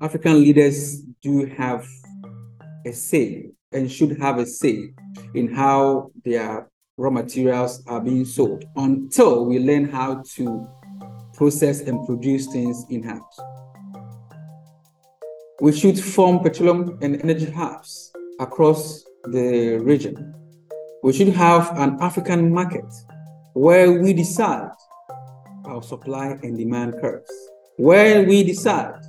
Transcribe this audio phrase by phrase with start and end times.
[0.00, 1.86] African leaders do have
[2.86, 4.92] a say and should have a say
[5.34, 10.68] in how their raw materials are being sold until we learn how to
[11.34, 13.40] process and produce things in house.
[15.60, 20.34] We should form petroleum and energy hubs across the region.
[21.02, 22.84] We should have an African market
[23.54, 24.70] where we decide
[25.64, 27.30] our supply and demand curves,
[27.76, 29.00] where we decide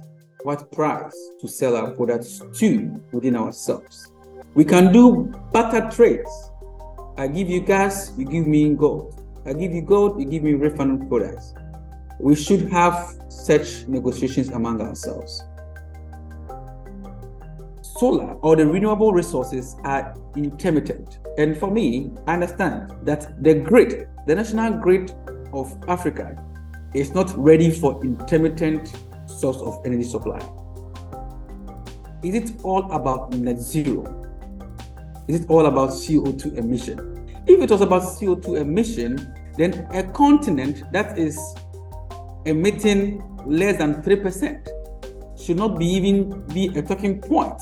[0.46, 4.12] what price to sell our products to within ourselves.
[4.54, 6.52] We can do barter trades.
[7.18, 9.20] I give you gas, you give me gold.
[9.48, 11.56] I give you gold, you give me refined products.
[12.20, 15.44] We should have such negotiations among ourselves.
[17.82, 21.18] Solar or the renewable resources are intermittent.
[21.40, 25.12] And for me, I understand that the grid, the national grid
[25.54, 26.38] of Africa,
[26.94, 28.94] is not ready for intermittent
[29.40, 30.40] source of energy supply.
[32.24, 34.04] Is it all about net zero?
[35.28, 37.28] Is it all about CO2 emission?
[37.48, 41.40] If it was about CO2 emission, then a continent that is
[42.46, 44.68] emitting less than 3%
[45.40, 47.62] should not be even be a talking point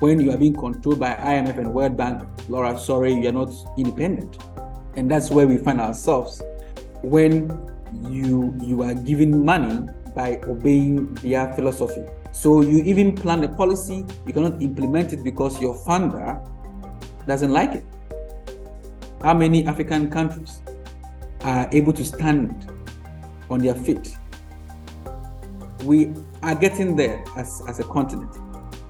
[0.00, 4.38] when you are being controlled by IMF and World Bank, Laura, sorry, you're not independent.
[4.94, 6.42] And that's where we find ourselves
[7.02, 7.48] when
[8.08, 12.04] you you are giving money by obeying their philosophy.
[12.32, 16.38] So you even plan a policy, you cannot implement it because your funder
[17.26, 17.84] doesn't like it.
[19.22, 20.60] How many African countries
[21.42, 22.70] are able to stand
[23.50, 24.16] on their feet?
[25.84, 28.36] We are getting there as, as a continent.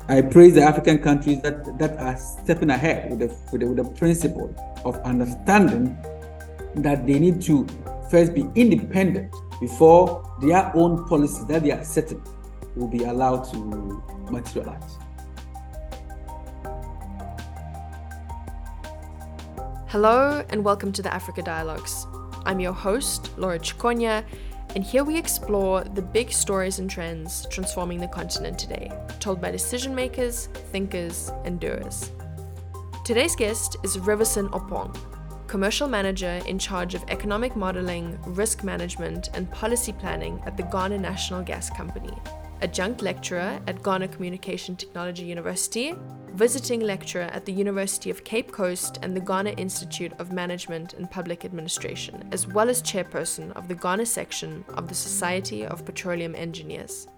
[0.08, 3.76] I praise the African countries that, that are stepping ahead with the, with, the, with
[3.76, 5.96] the principle of understanding
[6.76, 7.66] that they need to
[8.10, 12.22] first be independent before their own policies that they are setting
[12.74, 14.98] will be allowed to materialize.
[19.88, 22.06] Hello, and welcome to the Africa Dialogues.
[22.44, 24.24] I'm your host, Laura Chiconia,
[24.74, 29.50] and here we explore the big stories and trends transforming the continent today, told by
[29.50, 32.10] decision makers, thinkers, and doers.
[33.04, 34.94] Today's guest is Riverson Oppong,
[35.48, 40.98] commercial manager in charge of economic modeling, risk management, and policy planning at the Ghana
[40.98, 42.12] National Gas Company,
[42.60, 45.94] adjunct lecturer at Ghana Communication Technology University,
[46.34, 51.10] visiting lecturer at the University of Cape Coast and the Ghana Institute of Management and
[51.10, 56.34] Public Administration, as well as chairperson of the Ghana section of the Society of Petroleum
[56.34, 57.08] Engineers.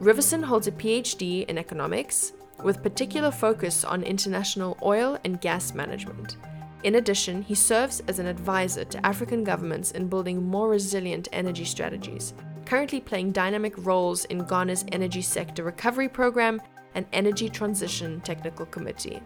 [0.00, 2.32] Riverson holds a PhD in economics,
[2.64, 6.38] with particular focus on international oil and gas management.
[6.82, 11.64] In addition, he serves as an advisor to African governments in building more resilient energy
[11.64, 12.34] strategies,
[12.64, 16.60] currently playing dynamic roles in Ghana's energy sector recovery program
[16.94, 19.22] and energy transition technical committee.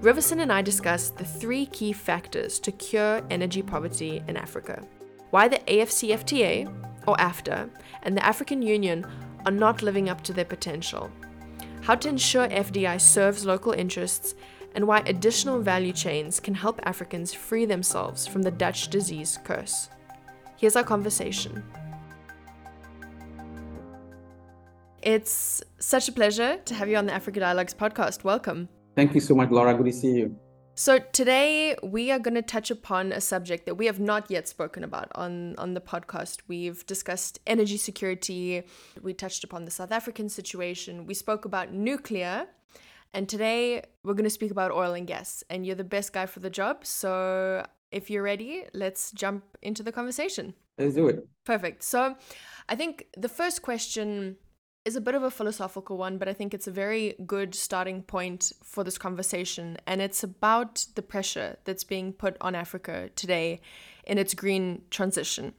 [0.00, 4.82] Riverson and I discussed the three key factors to cure energy poverty in Africa.
[5.28, 6.72] Why the AFCFTA,
[7.06, 7.68] or AFTA,
[8.02, 9.04] and the African Union
[9.44, 11.10] are not living up to their potential.
[11.82, 14.34] How to ensure FDI serves local interests
[14.74, 19.88] and why additional value chains can help Africans free themselves from the Dutch disease curse.
[20.56, 21.62] Here's our conversation.
[25.02, 28.22] It's such a pleasure to have you on the Africa Dialogues podcast.
[28.22, 28.68] Welcome.
[28.94, 29.74] Thank you so much, Laura.
[29.74, 30.36] Good to see you.
[30.74, 34.48] So today we are going to touch upon a subject that we have not yet
[34.48, 36.38] spoken about on on the podcast.
[36.48, 38.62] We've discussed energy security,
[39.02, 42.46] we touched upon the South African situation, we spoke about nuclear,
[43.12, 45.42] and today we're going to speak about oil and gas.
[45.50, 46.86] And you're the best guy for the job.
[46.86, 50.54] So if you're ready, let's jump into the conversation.
[50.78, 51.26] Let's do it.
[51.44, 51.82] Perfect.
[51.82, 52.16] So
[52.68, 54.36] I think the first question
[54.84, 58.02] is a bit of a philosophical one, but I think it's a very good starting
[58.02, 59.76] point for this conversation.
[59.86, 63.60] And it's about the pressure that's being put on Africa today
[64.06, 65.52] in its green transition.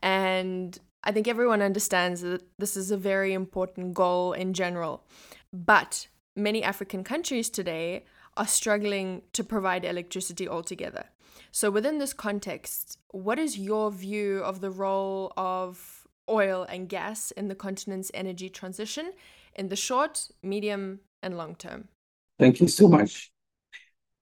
[0.00, 5.04] And I think everyone understands that this is a very important goal in general.
[5.52, 8.04] But many African countries today
[8.36, 11.06] are struggling to provide electricity altogether.
[11.50, 17.30] So, within this context, what is your view of the role of oil and gas
[17.30, 19.12] in the continent's energy transition
[19.54, 21.88] in the short, medium, and long term?
[22.38, 23.32] Thank you so much.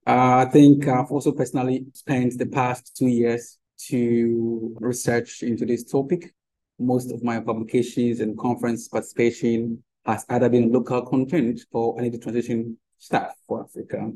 [0.07, 3.57] Uh, I think I've also personally spent the past two years
[3.87, 6.33] to research into this topic.
[6.79, 12.77] Most of my publications and conference participation has either been local content or energy transition
[12.97, 14.11] staff for Africa.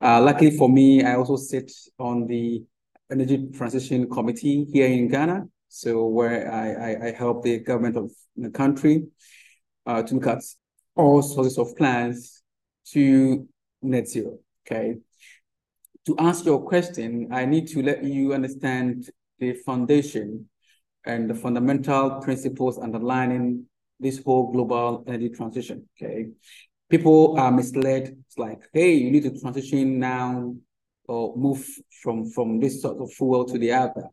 [0.00, 2.62] Uh, luckily for me, I also sit on the
[3.10, 8.10] Energy Transition Committee here in Ghana, So where I, I, I help the government of
[8.36, 9.04] the country
[9.86, 10.42] uh, to look at
[10.96, 12.42] all sources of plans
[12.92, 13.48] to
[13.82, 14.38] net zero.
[14.66, 14.96] Okay.
[16.06, 19.08] To answer your question, I need to let you understand
[19.38, 20.48] the foundation
[21.04, 23.66] and the fundamental principles underlining
[23.98, 25.88] this whole global energy transition.
[25.96, 26.28] Okay.
[26.88, 28.16] People are misled.
[28.26, 30.54] It's like, hey, you need to transition now
[31.08, 31.66] or move
[32.02, 34.08] from, from this sort of fuel to the other.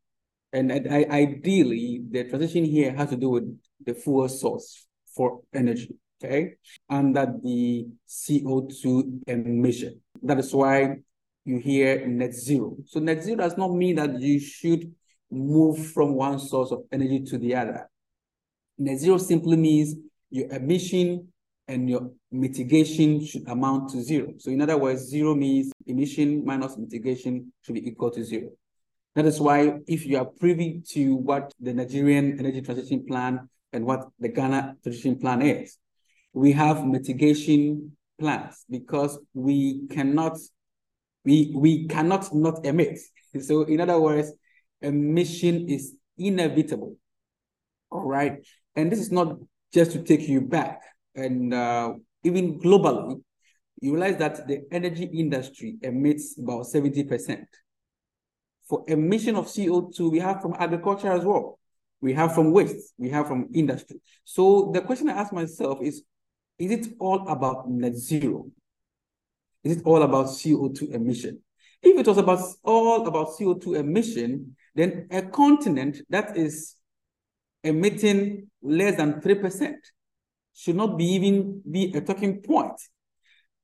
[0.51, 4.85] And I, ideally, the transition here has to do with the fuel source
[5.15, 6.55] for energy, okay?
[6.89, 10.01] And that the CO2 emission.
[10.21, 10.97] That is why
[11.45, 12.77] you hear net zero.
[12.85, 14.93] So net zero does not mean that you should
[15.29, 17.89] move from one source of energy to the other.
[18.77, 19.95] Net zero simply means
[20.29, 21.27] your emission
[21.67, 24.33] and your mitigation should amount to zero.
[24.37, 28.49] So in other words, zero means emission minus mitigation should be equal to zero.
[29.15, 33.85] That is why if you are privy to what the Nigerian Energy Transition Plan and
[33.85, 35.77] what the Ghana Transition Plan is,
[36.33, 40.37] we have mitigation plans because we cannot
[41.25, 42.99] we we cannot not emit.
[43.41, 44.31] So in other words,
[44.81, 46.97] emission is inevitable.
[47.89, 48.45] All right.
[48.75, 49.37] And this is not
[49.73, 50.81] just to take you back
[51.15, 51.93] and uh,
[52.23, 53.21] even globally,
[53.81, 57.45] you realize that the energy industry emits about 70%.
[58.67, 61.59] For emission of CO2, we have from agriculture as well.
[62.01, 64.01] We have from waste, we have from industry.
[64.23, 66.03] So the question I ask myself is,
[66.57, 68.47] is it all about net zero?
[69.63, 71.41] Is it all about CO2 emission?
[71.81, 76.75] If it was about all about CO2 emission, then a continent that is
[77.63, 79.73] emitting less than 3%
[80.53, 82.79] should not be even be a talking point.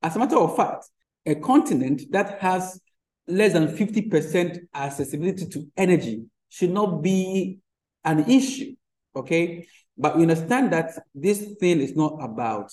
[0.02, 0.86] As a matter of fact,
[1.26, 2.82] a continent that has
[3.28, 7.60] less than 50% accessibility to energy should not be
[8.04, 8.76] an issue.
[9.16, 9.68] Okay.
[9.98, 12.72] But we understand that this thing is not about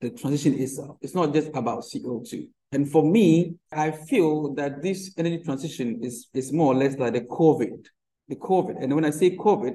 [0.00, 0.96] the transition itself.
[1.02, 2.48] It's not just about CO2.
[2.72, 7.12] And for me, I feel that this energy transition is, is more or less like
[7.12, 7.86] the COVID,
[8.28, 8.82] the COVID.
[8.82, 9.74] And when I say COVID,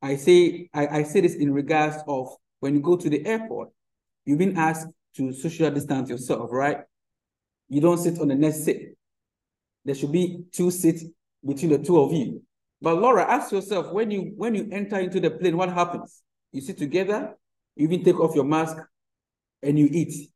[0.00, 2.28] I say I, I say this in regards of
[2.60, 3.70] when you go to the airport,
[4.24, 6.78] you've been asked to social distance yourself, right?
[7.68, 8.94] You don't sit on the next seat.
[9.84, 11.04] There should be two seats
[11.44, 12.42] between the two of you.
[12.80, 16.22] But Laura, ask yourself when you when you enter into the plane, what happens?
[16.52, 17.36] You sit together,
[17.76, 18.76] you even take off your mask,
[19.62, 20.30] and you eat,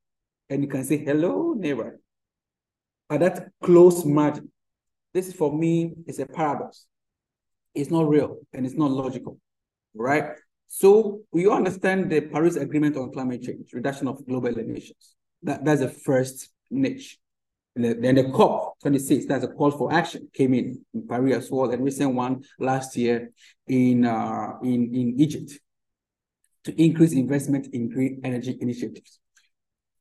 [0.51, 2.01] and you can say hello, neighbor.
[3.09, 4.51] At that close margin,
[5.15, 6.87] this for me is a paradox.
[7.75, 9.39] It's not real and it's not logical,
[9.95, 10.25] right?
[10.69, 15.15] So we understand the Paris Agreement on climate change, reduction of global emissions.
[15.43, 17.19] That, that's the first niche.
[17.75, 21.83] Then the COP26, that's a call for action, came in in Paris as well, and
[21.83, 23.31] recent one last year
[23.67, 25.53] in, uh, in, in Egypt
[26.65, 29.19] to increase investment in green energy initiatives.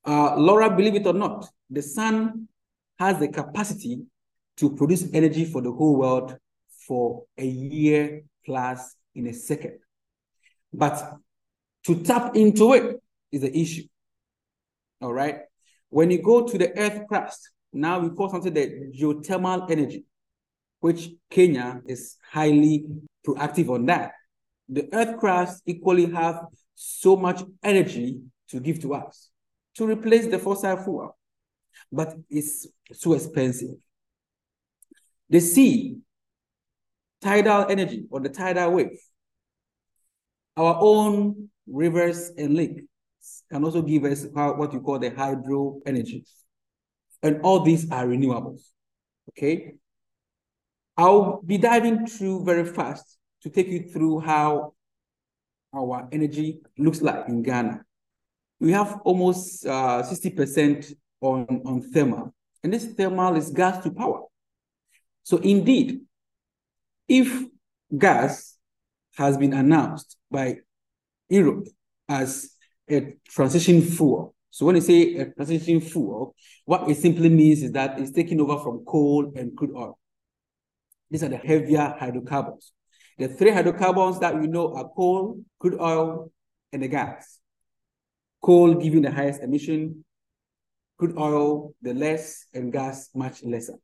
[0.06, 2.48] Uh, Laura, believe it or not, the sun
[3.00, 4.02] has the capacity
[4.58, 6.38] to produce energy for the whole world
[6.88, 9.80] for a year plus in a second.
[10.74, 11.18] But
[11.86, 13.84] to tap into it is the issue.
[15.02, 15.40] All right.
[15.90, 20.06] When you go to the earth crust, now we call something the geothermal energy,
[20.80, 22.86] which Kenya is highly
[23.26, 24.14] proactive on that.
[24.70, 29.32] The earth crust equally have so much energy to give to us
[29.76, 31.18] to replace the fossil fuel,
[31.92, 33.76] but it's so expensive.
[35.30, 35.98] The sea,
[37.22, 39.00] tidal energy or the tidal wave,
[40.58, 42.84] our own rivers and lakes
[43.52, 46.26] can also give us what you call the hydro energy.
[47.24, 48.62] And all these are renewables.
[49.30, 49.74] Okay.
[50.98, 54.74] I'll be diving through very fast to take you through how
[55.74, 57.84] our energy looks like in Ghana.
[58.60, 64.24] We have almost 60% uh, on, on thermal, and this thermal is gas to power.
[65.24, 66.02] So indeed,
[67.12, 67.44] if
[67.98, 68.58] gas
[69.18, 70.56] has been announced by
[71.28, 71.68] Europe
[72.08, 72.56] as
[72.90, 74.34] a transition fuel.
[74.50, 78.40] So when you say a transition fuel, what it simply means is that it's taking
[78.40, 80.00] over from coal and crude oil.
[81.10, 82.72] These are the heavier hydrocarbons.
[83.18, 86.32] The three hydrocarbons that we know are coal, crude oil,
[86.72, 87.40] and the gas.
[88.42, 90.06] Coal giving the highest emission,
[90.98, 93.76] crude oil the less, and gas much lesser.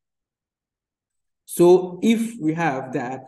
[1.50, 3.22] So if we have that,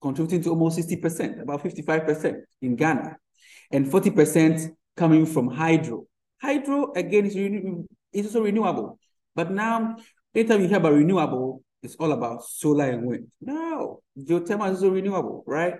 [0.00, 3.16] contributing to almost 60%, about 55% in Ghana,
[3.72, 6.06] and 40% coming from hydro.
[6.40, 9.00] Hydro, again, is, also renewable.
[9.34, 9.96] But now,
[10.32, 13.32] anytime you hear about renewable, it's all about solar and wind.
[13.40, 15.74] No, geothermal is also renewable, right?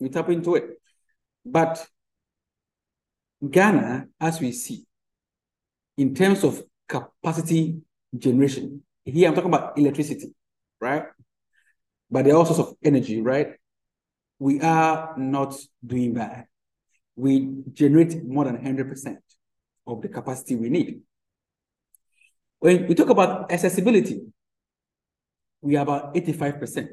[0.00, 0.80] We tap into it.
[1.44, 1.86] But
[3.48, 4.86] Ghana, as we see,
[5.98, 7.82] in terms of capacity
[8.16, 10.34] generation, here I'm talking about electricity,
[10.80, 11.04] right?
[12.10, 13.54] But there are all sorts of energy, right?
[14.38, 16.46] We are not doing bad.
[17.16, 19.16] We generate more than 100%
[19.86, 21.00] of the capacity we need.
[22.60, 24.20] When we talk about accessibility,
[25.60, 26.88] we are about 85%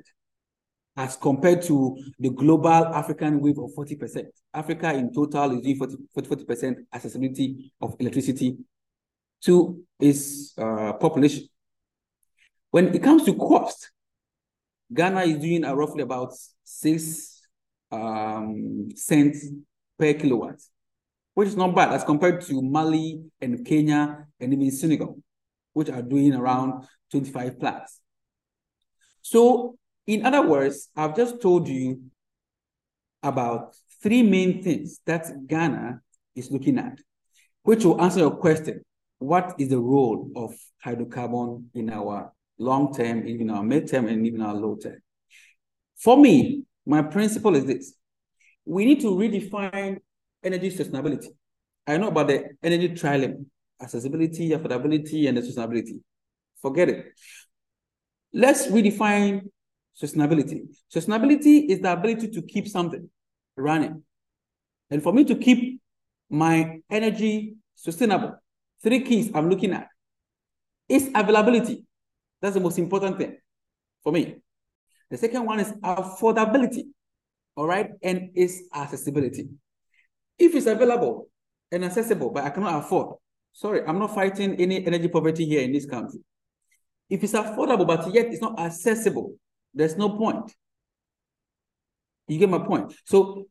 [0.97, 4.25] as compared to the global African wave of 40%.
[4.53, 8.57] Africa in total is doing 40, 40, 40% accessibility of electricity
[9.41, 11.47] to its uh, population.
[12.71, 13.91] When it comes to cost,
[14.93, 17.41] Ghana is doing uh, roughly about six
[17.91, 19.47] um, cents
[19.97, 20.61] per kilowatt,
[21.33, 25.17] which is not bad as compared to Mali and Kenya and even Senegal,
[25.73, 27.99] which are doing around 25 plus.
[29.21, 32.01] So, in other words, I've just told you
[33.23, 35.99] about three main things that Ghana
[36.35, 36.99] is looking at,
[37.63, 38.83] which will answer your question
[39.17, 40.53] what is the role of
[40.85, 45.01] hydrocarbon in our long term, even our mid term, and even our low term?
[45.95, 47.95] For me, my principle is this
[48.65, 49.99] we need to redefine
[50.43, 51.27] energy sustainability.
[51.87, 53.45] I know about the energy trilemma
[53.81, 55.99] accessibility, affordability, and sustainability.
[56.61, 57.05] Forget it.
[58.33, 59.49] Let's redefine
[60.01, 60.67] sustainability.
[60.93, 63.09] Sustainability is the ability to keep something
[63.55, 64.03] running.
[64.89, 65.81] And for me to keep
[66.29, 68.35] my energy sustainable,
[68.83, 69.87] three keys I'm looking at
[70.87, 71.84] is availability.
[72.45, 73.37] That's the most important thing
[74.03, 74.35] for me.
[75.09, 76.83] The second one is affordability,
[77.55, 79.49] all right, and is accessibility.
[80.37, 81.27] If it's available
[81.71, 83.17] and accessible, but I cannot afford,
[83.51, 86.19] sorry, I'm not fighting any energy poverty here in this country.
[87.09, 89.33] If it's affordable, but yet it's not accessible,
[89.73, 90.53] there's no point.
[92.27, 92.93] You get my point?
[93.05, 93.47] So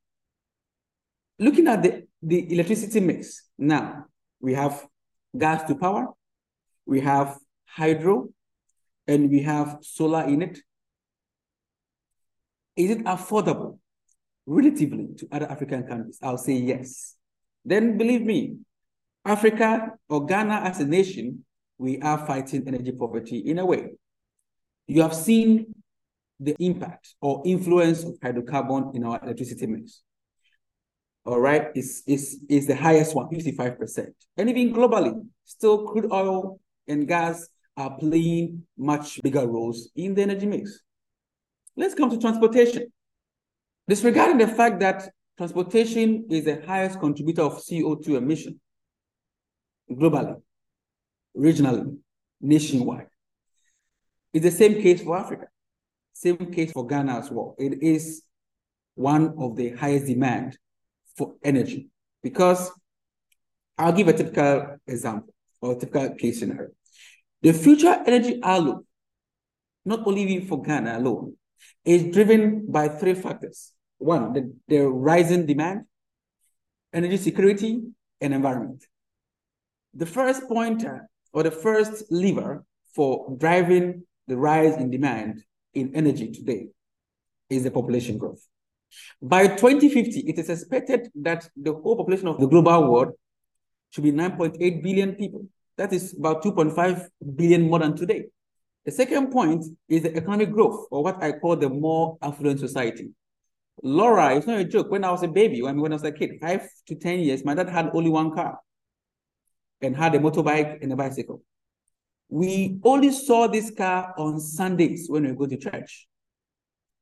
[1.41, 4.05] looking at the, the electricity mix, now
[4.39, 4.87] we have
[5.37, 6.11] gas to power,
[6.87, 7.37] we have
[7.67, 8.29] hydro,
[9.06, 10.58] and we have solar in it.
[12.76, 13.78] Is it affordable
[14.46, 16.18] relatively to other African countries?
[16.23, 17.16] I'll say yes.
[17.64, 18.58] Then believe me,
[19.25, 21.44] Africa or Ghana as a nation,
[21.78, 23.92] we are fighting energy poverty in a way.
[24.87, 25.75] You have seen
[26.40, 30.02] the impact or influence of hydrocarbon in our electricity mix
[31.26, 34.08] all right, is, is, is the highest one, 55%.
[34.37, 40.23] And even globally, still crude oil and gas are playing much bigger roles in the
[40.23, 40.81] energy mix.
[41.76, 42.93] Let's come to transportation.
[43.88, 48.61] Disregarding the fact that transportation is the highest contributor of CO2 emission
[49.90, 50.40] globally,
[51.37, 51.97] regionally,
[52.40, 53.09] nationwide.
[54.33, 55.47] It's the same case for Africa,
[56.12, 57.54] same case for Ghana as well.
[57.59, 58.23] It is
[58.95, 60.57] one of the highest demand
[61.16, 61.90] for energy.
[62.23, 62.71] Because
[63.76, 66.71] I'll give a typical example or a typical case scenario.
[67.45, 68.87] The future energy outlook,
[69.85, 71.37] not only for Ghana alone,
[71.85, 73.73] is driven by three factors.
[73.99, 75.85] One, the, the rising demand,
[76.95, 77.83] energy security,
[78.23, 78.87] and environment.
[79.93, 86.33] The first pointer or the first lever for driving the rise in demand in energy
[86.33, 86.69] today
[87.51, 88.43] is the population growth.
[89.21, 93.13] By 2050, it is expected that the whole population of the global world
[93.91, 95.47] should be 9.8 billion people.
[95.76, 98.26] That is about 2.5 billion more than today.
[98.85, 103.11] The second point is the economic growth, or what I call the more affluent society.
[103.83, 104.90] Laura, it's not a joke.
[104.90, 107.54] When I was a baby, when, I was a kid, five to 10 years, my
[107.54, 108.59] dad had only one car
[109.81, 111.43] and had a motorbike and a bicycle.
[112.28, 116.07] We only saw this car on Sundays when we go to church.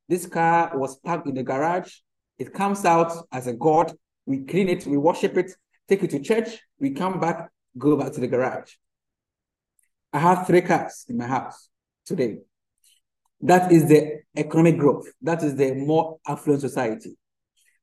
[0.09, 1.93] This car was parked in the garage.
[2.39, 3.93] It comes out as a god.
[4.27, 5.53] We clean it, we worship it,
[5.89, 6.59] take it to church.
[6.79, 8.73] We come back, go back to the garage.
[10.13, 11.69] I have three cars in my house
[12.05, 12.39] today.
[13.41, 15.09] That is the economic growth.
[15.23, 17.17] That is the more affluent society.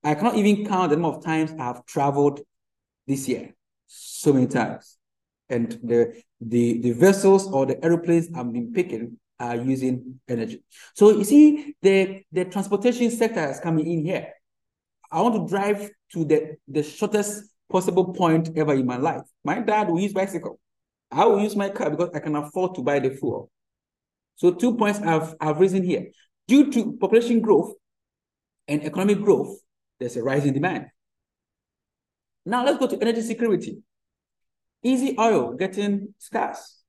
[0.03, 2.41] I cannot even count the number of times I have traveled
[3.07, 3.53] this year.
[3.87, 4.97] So many times.
[5.49, 10.63] And the, the, the vessels or the aeroplanes I've been picking are using energy.
[10.93, 14.33] So you see, the, the transportation sector is coming in here.
[15.11, 19.21] I want to drive to the, the shortest possible point ever in my life.
[19.43, 20.59] My dad will use bicycle.
[21.11, 23.49] I will use my car because I can afford to buy the fuel.
[24.35, 26.07] So two points I've, I've risen here.
[26.47, 27.73] Due to population growth
[28.67, 29.59] and economic growth,
[29.99, 30.87] there's a rise in demand.
[32.45, 33.79] Now let's go to energy security.
[34.81, 36.81] Easy oil getting scarce.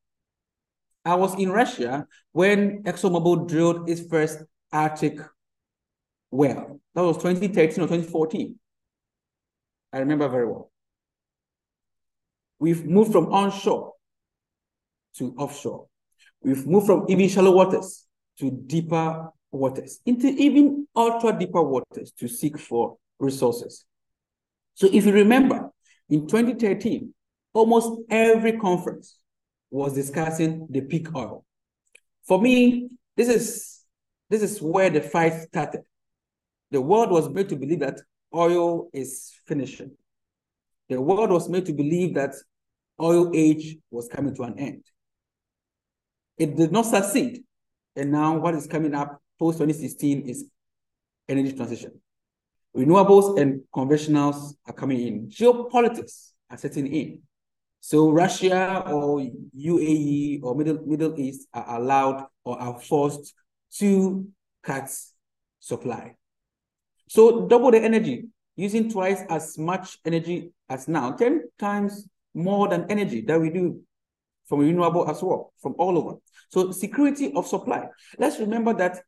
[1.04, 4.38] I was in Russia when ExxonMobil drilled its first
[4.72, 5.18] Arctic
[6.30, 6.80] well.
[6.94, 8.58] That was 2013 or 2014.
[9.92, 10.69] I remember very well.
[12.60, 13.94] We've moved from onshore
[15.16, 15.86] to offshore.
[16.42, 18.06] We've moved from even shallow waters
[18.38, 23.84] to deeper waters, into even ultra deeper waters to seek for resources.
[24.74, 25.70] So if you remember,
[26.08, 27.12] in 2013,
[27.52, 29.16] almost every conference
[29.70, 31.44] was discussing the peak oil.
[32.26, 33.80] For me, this is
[34.28, 35.80] this is where the fight started.
[36.70, 38.00] The world was made to believe that
[38.34, 39.90] oil is finishing.
[40.90, 42.34] The world was made to believe that
[43.00, 44.82] oil age was coming to an end.
[46.36, 47.44] It did not succeed.
[47.94, 50.50] And now what is coming up post 2016 is
[51.28, 51.92] energy transition.
[52.76, 55.28] Renewables and conventionals are coming in.
[55.28, 57.22] Geopolitics are setting in.
[57.78, 59.20] So Russia or
[59.56, 63.32] UAE or Middle, Middle East are allowed or are forced
[63.78, 64.26] to
[64.64, 64.90] cut
[65.60, 66.16] supply.
[67.08, 72.86] So double the energy, using twice as much energy as now, 10 times more than
[72.88, 73.82] energy that we do
[74.46, 76.16] from renewable as well, from all over.
[76.48, 77.88] So security of supply.
[78.18, 79.00] Let's remember that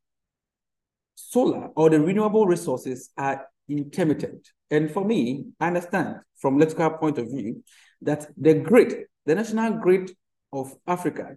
[1.14, 4.48] solar or the renewable resources are intermittent.
[4.70, 7.62] And for me, I understand from electrical point of view
[8.02, 10.10] that the grid, the national grid
[10.52, 11.36] of Africa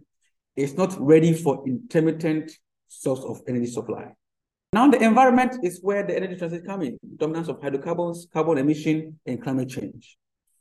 [0.55, 2.51] is not ready for intermittent
[2.87, 4.13] source of energy supply.
[4.75, 9.17] Now the environment is where the energy transition comes in, dominance of hydrocarbons, carbon emission,
[9.25, 10.17] and climate change.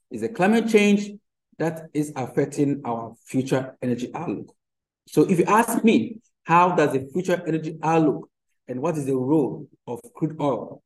[0.08, 1.10] It's a climate change
[1.58, 4.54] that is affecting our future energy outlook.
[5.08, 8.30] So if you ask me, how does the future energy outlook
[8.68, 10.80] and what is the role of crude oil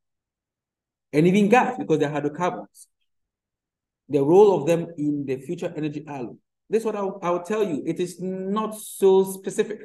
[1.13, 2.89] and even gas, because they're hydrocarbons,
[4.09, 6.39] the role of them in the future energy outlook.
[6.71, 7.83] This is what I'll, I'll tell you.
[7.85, 9.81] It is not so specific,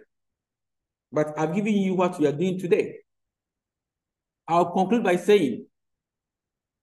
[1.11, 2.99] but I'm giving you what we are doing today.
[4.47, 5.65] I'll conclude by saying,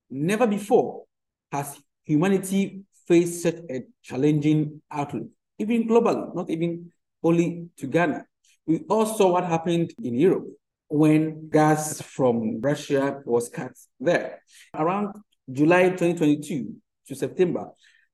[0.09, 1.05] never before
[1.52, 6.92] has humanity faced such a challenging outlook, even globally, not even
[7.23, 8.25] only to Ghana.
[8.66, 10.46] We all saw what happened in Europe
[10.88, 14.42] when gas from Russia was cut there.
[14.75, 15.14] Around
[15.51, 16.75] July 2022
[17.09, 17.70] to September,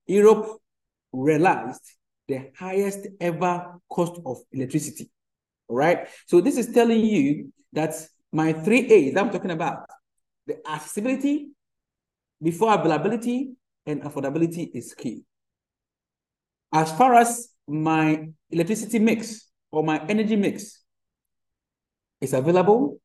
[0.06, 0.58] Europe
[1.12, 1.82] realized
[2.28, 5.10] the highest ever cost of electricity.
[5.68, 6.08] All right.
[6.26, 7.94] So this is telling you that
[8.32, 9.86] my three A's I'm talking about,
[10.46, 11.48] the accessibility
[12.42, 13.52] before availability
[13.86, 15.24] and affordability is key.
[16.72, 20.82] As far as my electricity mix or my energy mix
[22.20, 23.00] is available,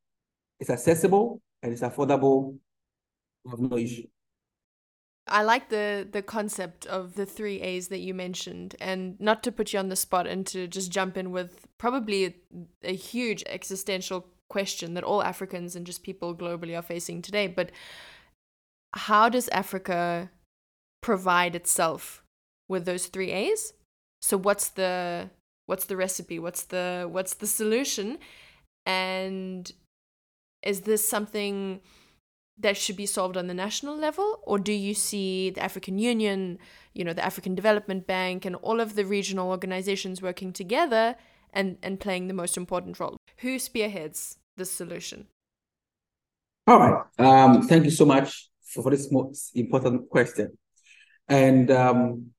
[0.60, 2.58] it's accessible, and it's affordable,
[3.46, 4.08] I have no issue.
[5.28, 9.52] I like the the concept of the three A's that you mentioned, and not to
[9.52, 12.34] put you on the spot and to just jump in with probably a,
[12.84, 17.48] a huge existential question that all Africans and just people globally are facing today.
[17.48, 17.72] But
[18.94, 20.30] how does Africa
[21.02, 22.22] provide itself
[22.68, 23.74] with those three A's?
[24.22, 25.30] So what's the
[25.68, 26.38] what's the recipe?
[26.38, 28.18] What's the what's the solution?
[28.86, 29.72] And
[30.64, 31.80] is this something
[32.60, 36.60] that should be solved on the national level or do you see the African Union,
[36.94, 41.16] you know, the African Development Bank and all of the regional organizations working together
[41.54, 43.16] and and playing the most important role?
[43.38, 45.28] Who spearheads this solution?
[46.68, 47.04] All right.
[47.18, 50.58] Um, thank you so much for, for this most important question.
[51.28, 52.32] And um,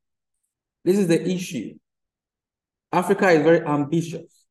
[0.84, 1.74] this is the issue.
[2.92, 4.44] Africa is very ambitious.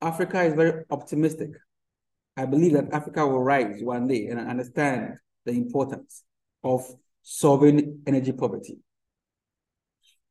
[0.00, 1.50] Africa is very optimistic.
[2.36, 6.22] I believe that Africa will rise one day and understand the importance
[6.62, 6.86] of
[7.22, 8.78] solving energy poverty.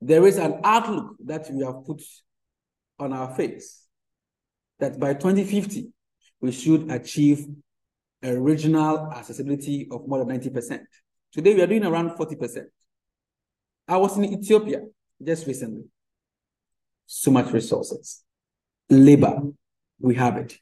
[0.02, 2.02] There is an outlook that we have put
[3.00, 3.86] on our face
[4.80, 5.92] that by 2050,
[6.42, 7.48] we should achieve
[8.24, 10.82] a regional accessibility of more than 90%.
[11.32, 12.66] Today, we are doing around 40%.
[13.88, 14.82] I was in Ethiopia
[15.24, 15.84] just recently.
[17.06, 18.24] So much resources.
[18.90, 19.42] Labor,
[20.00, 20.58] we have it.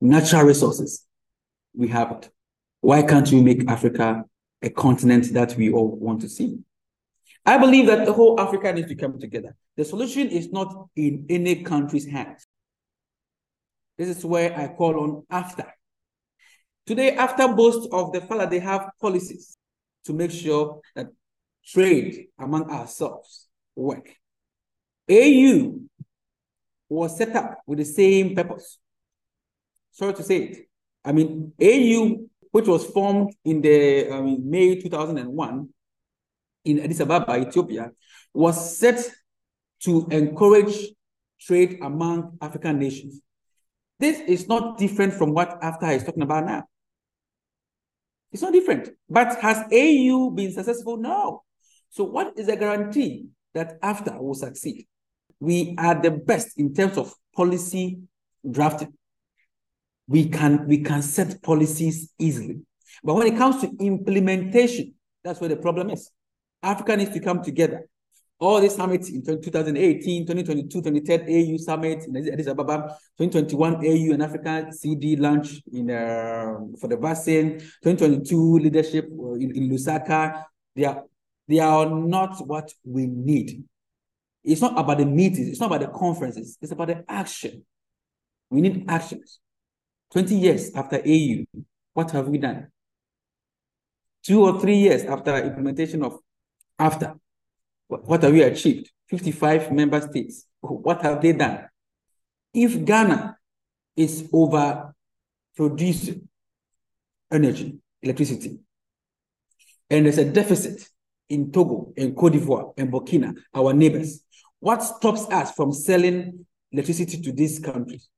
[0.00, 1.06] Natural resources,
[1.74, 2.30] we have it.
[2.80, 4.24] Why can't we make Africa
[4.62, 6.58] a continent that we all want to see?
[7.44, 9.56] I believe that the whole Africa needs to come together.
[9.76, 12.46] The solution is not in any country's hands.
[13.98, 15.66] This is where I call on AfCFTA.
[16.86, 19.58] Today, AfCFTA boasts of the fact that they have policies
[20.04, 21.08] to make sure that
[21.66, 24.08] trade among ourselves work.
[25.10, 25.80] AU
[26.88, 28.78] was set up with the same purpose.
[29.90, 30.68] Sorry to say it.
[31.04, 35.68] I mean, AU, which was formed in the I mean, May 2001
[36.64, 37.90] in Addis Ababa, Ethiopia,
[38.32, 39.04] was set
[39.82, 40.88] to encourage
[41.40, 43.20] trade among African nations.
[43.98, 46.64] This is not different from what AFTA is talking about now.
[48.32, 48.90] It's not different.
[49.08, 50.96] But has AU been successful?
[50.98, 51.42] No.
[51.90, 54.86] So what is a guarantee that AfCFTA will succeed?
[55.40, 58.00] We are the best in terms of policy
[58.48, 58.92] drafting.
[60.06, 62.60] We can we can set policies easily.
[63.02, 66.10] But when it comes to implementation, that's where the problem is.
[66.62, 67.88] Africa needs to come together.
[68.40, 74.22] All these summits in 2018, 2022, 2023 AU summit in Addis Ababa, 2021 AU and
[74.22, 80.44] Africa CD launch in uh, for the vaccine, 2022 leadership uh, in, in Lusaka.
[80.76, 81.02] They are
[81.48, 83.64] they are not what we need.
[84.44, 87.64] It's not about the meetings, it's not about the conferences, it's about the action.
[88.50, 89.40] We need actions.
[90.12, 91.44] 20 years after AU,
[91.92, 92.68] what have we done?
[94.22, 96.18] Two or three years after implementation of
[96.78, 97.18] AfCFTA,
[97.88, 98.90] what have we achieved?
[99.08, 100.46] 55 member states.
[100.60, 101.66] What have they done?
[102.52, 103.36] If Ghana
[103.96, 104.94] is over
[105.56, 106.28] producing
[107.32, 108.58] energy, electricity,
[109.90, 110.86] and there's a deficit
[111.28, 114.22] in Togo and Cote d'Ivoire and Burkina, our neighbors,
[114.60, 118.08] what stops us from selling electricity to these countries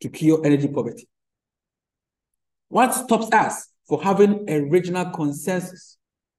[0.00, 1.08] to cure energy poverty?
[2.68, 5.96] What stops us for having a regional consensus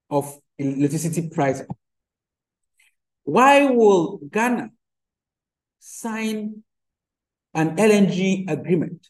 [0.09, 1.67] of electricity pricing?
[3.23, 4.69] Why will Ghana
[5.79, 6.63] sign
[7.53, 9.07] an LNG agreement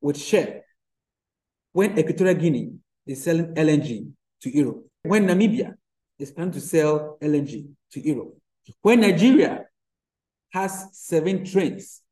[0.00, 0.60] with Shell
[1.72, 2.72] when Equatorial Guinea
[3.06, 4.10] is selling LNG
[4.42, 4.86] to Europe?
[5.02, 5.74] When Namibia
[6.18, 8.36] is planning to sell LNG to Europe?
[8.82, 9.64] When Nigeria
[10.52, 12.02] has seven trains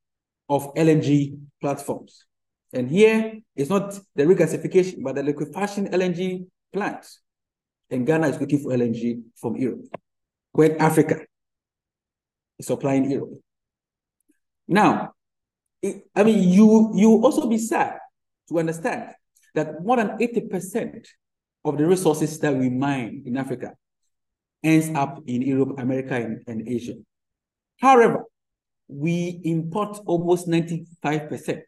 [0.48, 2.24] of LNG platforms.
[2.72, 7.20] And here it's not the regasification, but the liquefaction LNG plants.
[7.90, 9.84] And Ghana is looking for LNG from Europe.
[10.52, 11.20] When Africa
[12.58, 13.40] is supplying Europe.
[14.66, 15.12] Now,
[15.84, 17.98] I mean, you you also be sad
[18.48, 19.14] to understand
[19.54, 21.06] that more than 80%
[21.64, 23.74] of the resources that we mine in Africa
[24.62, 26.94] ends up in Europe, America, and, and Asia.
[27.80, 28.24] However,
[28.88, 31.62] we import almost 95%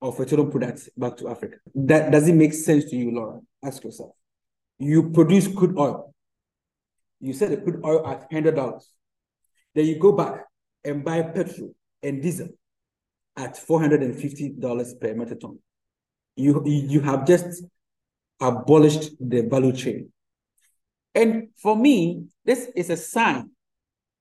[0.00, 1.56] of petroleum products back to Africa.
[1.74, 3.40] That does it make sense to you, Laura?
[3.62, 4.12] Ask yourself.
[4.78, 6.14] You produce crude oil.
[7.22, 8.82] You sell the crude oil at $100.
[9.74, 10.44] Then you go back
[10.84, 12.48] and buy petrol and diesel
[13.36, 15.58] at $450 per metric ton.
[16.34, 17.64] You, you have just
[18.40, 20.12] abolished the value chain.
[21.14, 23.50] And for me, this is a sign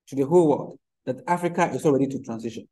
[0.07, 2.67] to the whole world that Africa is already to transition.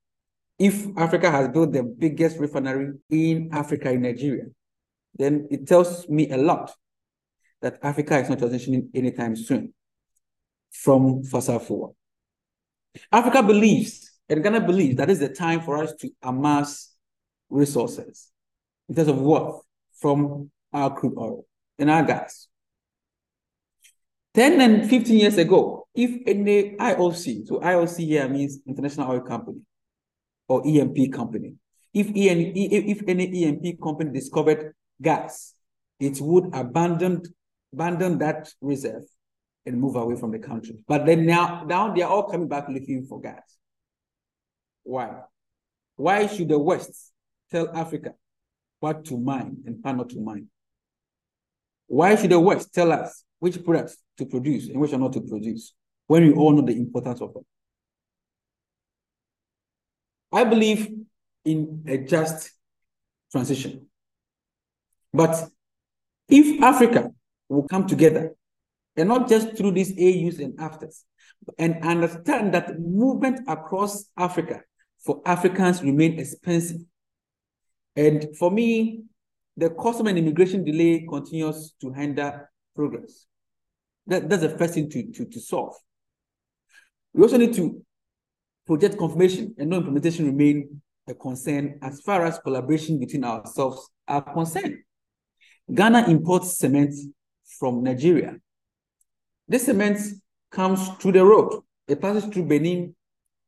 [0.59, 4.45] If Africa has built the biggest refinery in Africa, in Nigeria,
[5.15, 6.71] then it tells me a lot
[7.61, 9.73] that Africa is not transitioning anytime soon
[10.71, 11.95] from fossil fuel.
[13.11, 16.93] Africa believes, and Ghana believes, that is the time for us to amass
[17.49, 18.29] resources
[18.87, 21.45] in terms of wealth from our crude oil
[21.77, 22.47] and our gas.
[24.35, 29.61] 10 and 15 years ago, if any IOC, so IOC here means International Oil Company
[30.47, 31.55] or E&P company,
[31.93, 35.55] if, EN, if any E&P company discovered gas,
[35.99, 37.23] it would abandon,
[37.73, 39.03] abandon that reserve
[39.65, 40.83] and move away from the country.
[40.87, 43.43] But then now, now they are all coming back looking for gas.
[44.83, 45.21] Why?
[45.95, 47.11] Why should the West
[47.51, 48.13] tell Africa
[48.79, 50.47] what to mine and what not to mine?
[51.87, 55.21] Why should the West tell us which products to produce and which are not to
[55.21, 55.73] produce
[56.07, 57.43] when we all know the importance of them?
[60.31, 60.89] I believe
[61.43, 62.51] in a just
[63.31, 63.87] transition.
[65.13, 65.49] But
[66.27, 67.11] if Africa
[67.47, 68.35] will come together
[68.99, 71.03] and not just through these AUs and AFTAs,
[71.57, 74.61] and understand that movement across Africa
[75.03, 76.81] for Africans remain expensive.
[77.95, 79.03] And for me,
[79.57, 83.25] the custom and immigration delay continues to hinder progress.
[84.07, 85.73] That, that's the first thing to, to, to solve.
[87.13, 87.83] We also need to
[88.65, 94.21] project confirmation and no implementation remain a concern as far as collaboration between ourselves are
[94.21, 94.77] concerned.
[95.73, 96.93] Ghana imports cement
[97.59, 98.37] from Nigeria
[99.49, 99.99] this cement
[100.51, 101.61] comes through the road.
[101.87, 102.95] It passes through Benin,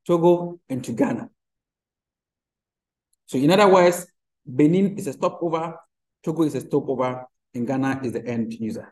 [0.05, 1.29] Togo, and to Ghana.
[3.27, 4.07] So in other words,
[4.45, 5.77] Benin is a stopover,
[6.23, 8.91] Togo is a stopover, and Ghana is the end user.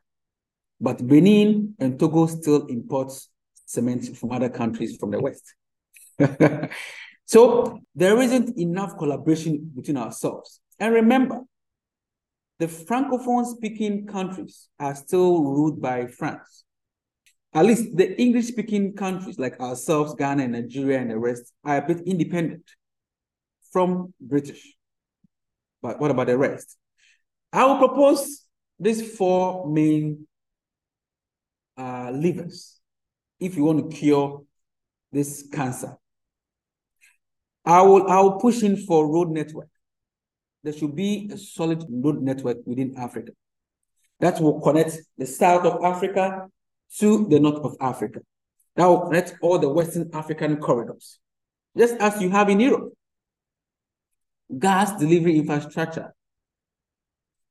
[0.80, 3.30] But Benin and Togo still imports
[3.66, 5.56] cement from other countries from the West.
[7.26, 10.62] so there isn't enough collaboration between ourselves.
[10.80, 11.42] And remember,
[12.60, 16.66] the Francophone speaking countries are still ruled by France
[17.54, 21.78] at least the English speaking countries like ourselves, Ghana and Nigeria and the rest are
[21.78, 22.64] a bit independent
[23.72, 24.76] from British.
[25.82, 26.78] But what about the rest?
[27.52, 28.46] I will propose
[28.80, 30.28] these four main
[31.78, 32.80] uh, levers
[33.40, 34.44] if you want to cure
[35.12, 35.98] this cancer.
[37.66, 39.70] I will, I will push in for road network.
[40.64, 43.32] There should be a solid road network within Africa
[44.20, 46.48] that will connect the south of Africa
[46.98, 48.20] to the north of Africa.
[48.76, 51.20] That will connect all the Western African corridors,
[51.78, 52.94] just as you have in Europe.
[54.58, 56.14] Gas delivery infrastructure.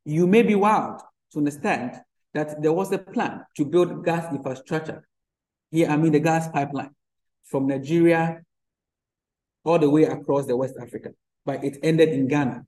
[0.04, 1.00] You may be wild
[1.32, 2.00] to understand
[2.34, 5.06] that there was a plan to build gas infrastructure.
[5.70, 6.94] Here, I mean the gas pipeline
[7.44, 8.42] from Nigeria
[9.64, 11.10] all the way across the West Africa,
[11.44, 12.64] but it ended in Ghana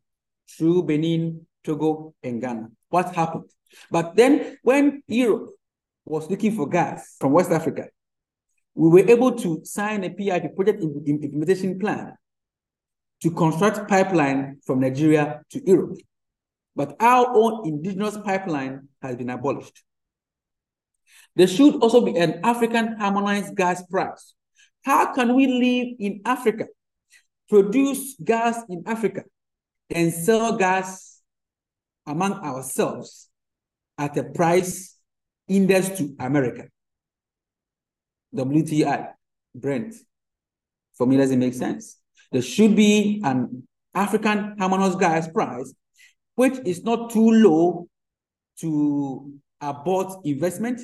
[0.48, 2.68] through Benin, Togo, and Ghana.
[2.88, 3.50] What happened?
[3.90, 5.54] But then when Europe
[6.04, 7.88] was looking for gas from West Africa,
[8.74, 12.14] we were able to sign a PIP project implementation plan
[13.22, 15.98] to construct pipeline from Nigeria to Europe.
[16.74, 19.82] But our own indigenous pipeline has been abolished.
[21.36, 24.34] There should also be an African harmonized gas price.
[24.84, 26.66] How can we live in Africa,
[27.48, 29.24] produce gas in Africa,
[29.90, 31.20] and sell gas
[32.06, 33.28] among ourselves
[33.98, 34.96] at a price
[35.50, 36.68] indexed to America?
[38.34, 39.12] WTI,
[39.54, 39.94] Brent.
[40.94, 41.98] For me, doesn't make sense.
[42.32, 45.74] There should be an African harmonized gas price,
[46.36, 47.88] which is not too low
[48.60, 50.80] to abort investment,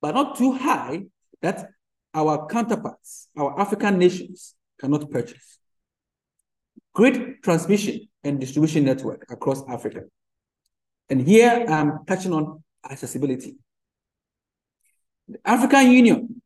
[0.00, 1.04] but not too high
[1.42, 1.70] that
[2.14, 5.58] our counterparts, our African nations, cannot purchase.
[6.94, 10.02] Grid transmission and distribution network across Africa.
[11.08, 13.56] And here I'm touching on accessibility.
[15.28, 16.42] The African Union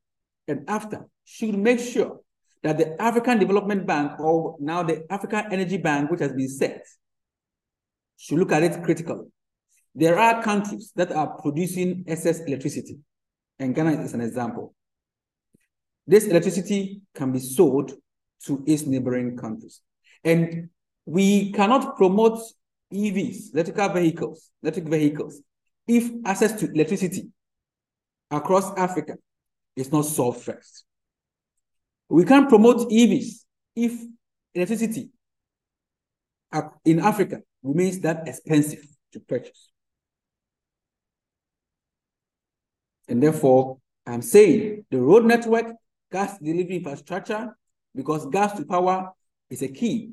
[0.49, 2.21] and AfCFTA should make sure
[2.63, 6.87] that the African Development Bank, or now the African Energy Bank, which has been set,
[8.17, 9.27] should look at it critically.
[9.95, 12.99] There are countries that are producing excess electricity,
[13.59, 14.75] and Ghana is an example.
[16.07, 17.93] This electricity can be sold
[18.47, 19.81] to its neighboring countries.
[20.25, 20.71] And
[21.07, 22.41] we cannot promote
[22.93, 25.41] EVs, electrical vehicles, electric vehicles,
[25.87, 27.29] if access to electricity
[28.31, 29.17] across Africa
[29.77, 30.85] is not solved first.
[32.09, 33.45] We can't promote EVs
[33.77, 33.93] if
[34.55, 35.11] electricity
[36.85, 39.71] in Africa remains that expensive to purchase.
[43.09, 45.67] And therefore, I'm saying the road network,
[46.11, 47.57] gas delivery infrastructure,
[47.95, 49.11] because gas to power
[49.49, 50.13] is a key.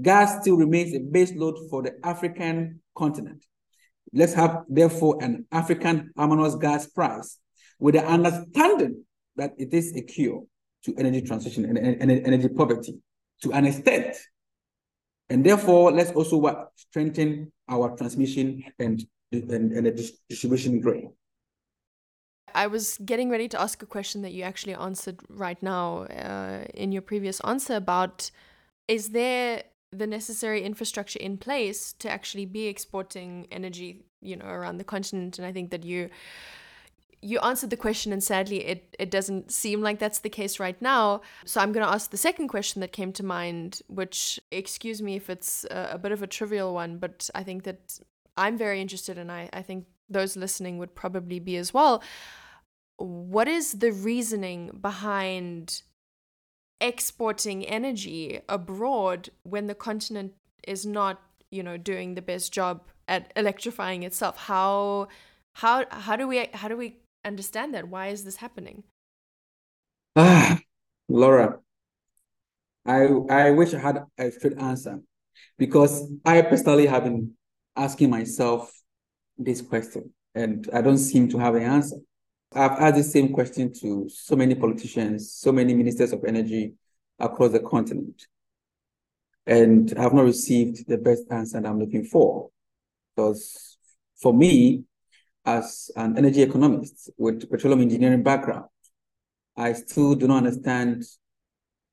[0.00, 3.44] Gas still remains a base load for the African continent.
[4.12, 7.38] Let's have, therefore, an African harmonized gas price
[7.78, 9.04] with the understanding
[9.36, 10.44] that it is a cure
[10.84, 12.98] to energy transition and, and, and energy poverty
[13.42, 14.16] to an extent.
[15.28, 21.04] And therefore, let's also what, strengthen our transmission and, and, and the distribution grid.
[22.52, 26.64] I was getting ready to ask a question that you actually answered right now uh,
[26.74, 28.30] in your previous answer about
[28.88, 34.78] is there the necessary infrastructure in place to actually be exporting energy, you know, around
[34.78, 35.38] the continent?
[35.38, 36.10] And I think that you
[37.22, 40.80] you answered the question and sadly it, it doesn't seem like that's the case right
[40.80, 45.02] now so i'm going to ask the second question that came to mind which excuse
[45.02, 47.98] me if it's a, a, bit of a trivial one but i think that
[48.36, 52.02] i'm very interested and I, I think those listening would probably be as well
[52.96, 55.82] what is the reasoning behind
[56.80, 60.32] exporting energy abroad when the continent
[60.66, 65.08] is not you know doing the best job at electrifying itself how
[65.54, 67.88] how how do we how do we understand that.
[67.88, 68.84] Why is this happening?
[70.16, 70.58] Ah,
[71.08, 71.60] Laura,
[72.86, 75.00] I I wish I had a straight answer
[75.58, 77.32] because I personally have been
[77.76, 78.72] asking myself
[79.38, 81.96] this question and I don't seem to have an answer.
[82.52, 86.74] I've asked the same question to so many politicians, so many ministers of energy
[87.18, 88.26] across the continent.
[89.46, 92.50] And I have not received the best answer that I'm looking for.
[93.14, 93.78] Because
[94.20, 94.84] for me,
[95.44, 98.66] as an energy economist with petroleum engineering background,
[99.56, 101.04] I still do not understand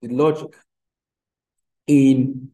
[0.01, 0.55] the logic
[1.85, 2.49] in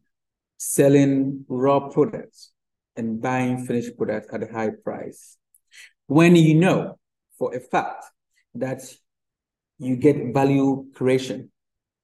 [0.58, 2.52] selling raw products
[2.96, 5.36] and buying finished products at a high price.
[6.06, 6.98] When you know
[7.44, 8.04] for a fact
[8.54, 8.80] that
[9.78, 11.50] you get value creation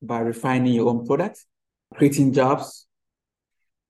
[0.03, 1.46] by refining your own products,
[1.94, 2.87] creating jobs,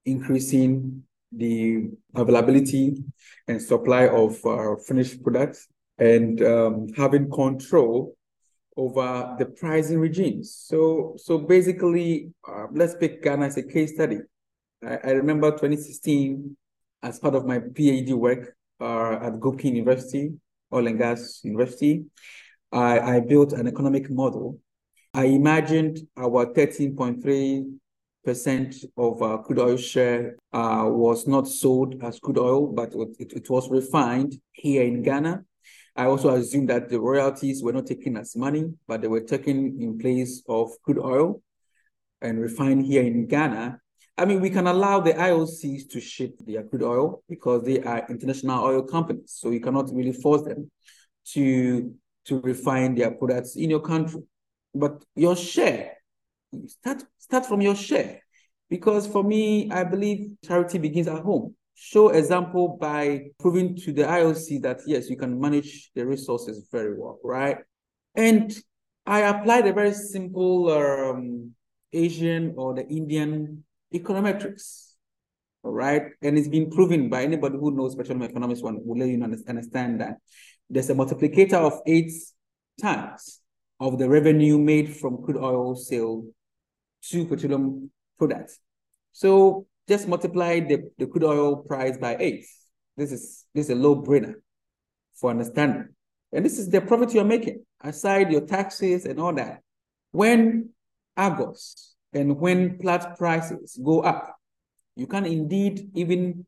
[0.05, 3.03] increasing the availability
[3.49, 5.67] and supply of uh, finished products
[5.99, 8.17] and um, having control
[8.77, 10.55] over the pricing regimes.
[10.55, 14.19] So, so basically, uh, let's pick Ghana as a case study.
[14.85, 16.57] I, I remember 2016,
[17.03, 20.33] as part of my PhD work uh, at Gubkin University,
[20.73, 22.05] Oil and Gas University.
[22.73, 24.59] I, I built an economic model.
[25.13, 32.39] I imagined our 13.3% of uh, crude oil share uh, was not sold as crude
[32.39, 35.45] oil, but it, it was refined here in Ghana.
[35.97, 39.81] I also assumed that the royalties were not taken as money, but they were taken
[39.81, 41.43] in place of crude oil
[42.23, 43.81] and refined here in Ghana.
[44.21, 48.05] I mean, we can allow the IOCs to ship their crude oil because they are
[48.11, 49.33] international oil companies.
[49.35, 50.71] So you cannot really force them
[51.29, 51.95] to,
[52.27, 54.21] to refine their products in your country.
[54.75, 55.95] But your share,
[56.67, 58.21] start, start from your share.
[58.69, 61.57] Because for me, I believe charity begins at home.
[61.75, 66.95] Show example by proving to the IOC that yes, you can manage the resources very
[66.95, 67.57] well, right?
[68.15, 68.55] And
[69.07, 71.55] I applied a very simple um,
[71.95, 74.94] Asian or the Indian econometrics.
[75.62, 76.03] All right.
[76.22, 80.00] And it's been proven by anybody who knows petroleum economics one will let you understand
[80.00, 80.16] that
[80.68, 82.12] there's a multiplicator of eight
[82.81, 83.40] times
[83.79, 86.24] of the revenue made from crude oil sale
[87.03, 88.59] to petroleum products.
[89.12, 92.46] So just multiply the, the crude oil price by eight.
[92.96, 94.35] This is this is a low brainer
[95.14, 95.88] for understanding.
[96.33, 99.61] And this is the profit you're making, aside your taxes and all that.
[100.12, 100.70] When
[101.16, 104.37] Argus and when Platts prices go up,
[104.96, 106.46] you can indeed even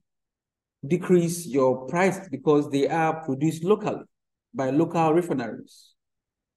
[0.87, 4.05] decrease your price because they are produced locally
[4.53, 5.95] by local refineries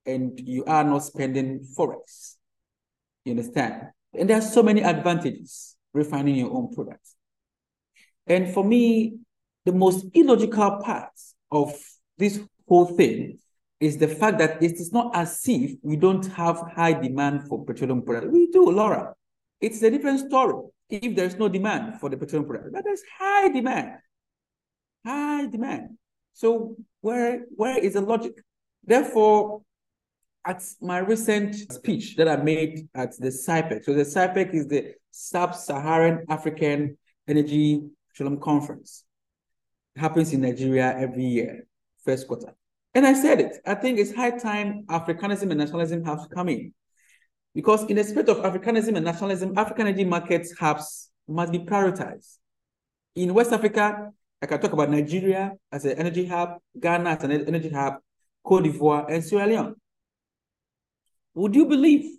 [0.05, 2.35] and you are not spending forex.
[3.23, 3.87] You understand?
[4.13, 7.15] And there are so many advantages refining your own products.
[8.27, 9.19] And for me,
[9.65, 11.11] the most illogical part
[11.51, 11.73] of
[12.17, 13.37] this whole thing
[13.85, 17.63] is the fact that it is not as if we don't have high demand for
[17.63, 18.33] petroleum products.
[18.33, 19.13] We do, Laura.
[19.61, 20.55] It's a different story
[20.89, 23.99] if there's no demand for the petroleum product, but there's high demand.
[25.05, 25.97] High demand.
[26.33, 28.33] So where where is the logic?
[28.83, 29.61] Therefore,
[30.45, 34.93] at my recent speech that I made at the SAIPEC, so the SAIPEC is the
[35.11, 39.03] Sub-Saharan African Energy Petroleum Conference.
[39.95, 41.65] It happens in Nigeria every year,
[42.03, 42.53] first quarter.
[42.95, 43.58] And I said it.
[43.65, 46.73] I think it's high time Africanism and nationalism have to come in.
[47.53, 52.38] Because in the spirit of Africanism and nationalism, African energy markets hubs must be prioritized.
[53.15, 57.31] In West Africa, I can talk about Nigeria as an energy hub, Ghana as an
[57.31, 57.95] energy hub,
[58.45, 59.75] Cote d'Ivoire, and Sierra Leone.
[61.34, 62.17] Would you believe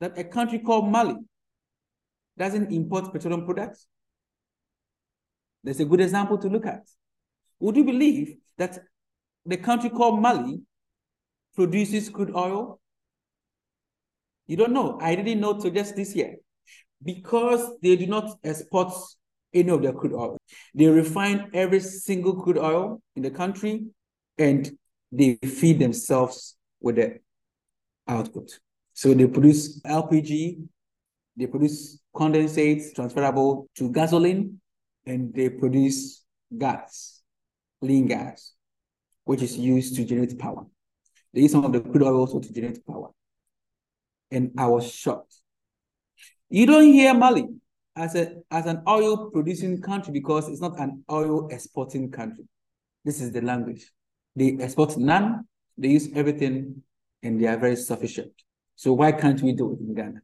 [0.00, 1.16] that a country called Mali
[2.38, 3.86] doesn't import petroleum products?
[5.62, 6.88] There's a good example to look at.
[7.58, 8.78] Would you believe that
[9.46, 10.60] the country called Mali
[11.54, 12.80] produces crude oil?
[14.46, 14.98] You don't know.
[15.00, 16.36] I didn't know till just this year.
[17.02, 18.92] Because they do not export
[19.54, 20.36] any of their crude oil.
[20.74, 23.86] They refine every single crude oil in the country
[24.38, 24.70] and
[25.10, 27.18] they feed themselves with the
[28.06, 28.58] output.
[28.92, 30.62] So they produce LPG,
[31.36, 34.60] they produce condensates transferable to gasoline,
[35.06, 36.22] and they produce
[36.56, 37.22] gas,
[37.80, 38.52] lean gas
[39.30, 40.66] which is used to generate power.
[41.32, 43.10] They use some of the crude oil also to generate power.
[44.32, 45.32] And I was shocked.
[46.48, 47.44] You don't hear Mali
[47.94, 52.42] as, a, as an oil producing country because it's not an oil exporting country.
[53.04, 53.88] This is the language.
[54.34, 55.44] They export none,
[55.78, 56.82] they use everything,
[57.22, 58.32] and they are very sufficient.
[58.74, 60.22] So why can't we do it in Ghana?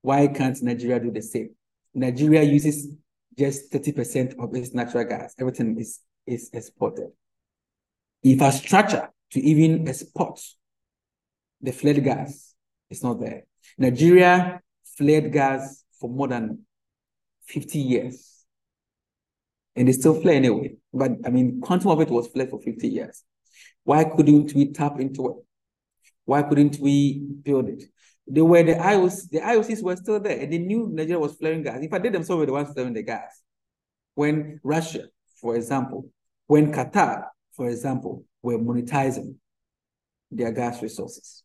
[0.00, 1.50] Why can't Nigeria do the same?
[1.94, 2.88] Nigeria uses
[3.38, 5.32] just 30% of its natural gas.
[5.38, 7.12] Everything is, is exported
[8.22, 10.40] infrastructure to even export
[11.60, 12.54] the flared gas
[12.90, 13.44] is not there.
[13.78, 14.60] Nigeria
[14.96, 16.64] flared gas for more than
[17.46, 18.44] 50 years.
[19.74, 20.74] And they still flare anyway.
[20.92, 23.24] But I mean, quantum of it was flared for 50 years.
[23.84, 25.36] Why couldn't we tap into it?
[26.24, 27.84] Why couldn't we build it?
[28.26, 31.62] They were the IOCs, the IOCs were still there, and they knew Nigeria was flaring
[31.62, 31.82] gas.
[31.82, 33.40] If I did them themselves were the ones flaring the gas.
[34.14, 35.06] When Russia,
[35.40, 36.08] for example,
[36.46, 37.24] when Qatar
[37.54, 39.36] for example, were monetizing
[40.30, 41.42] their gas resources.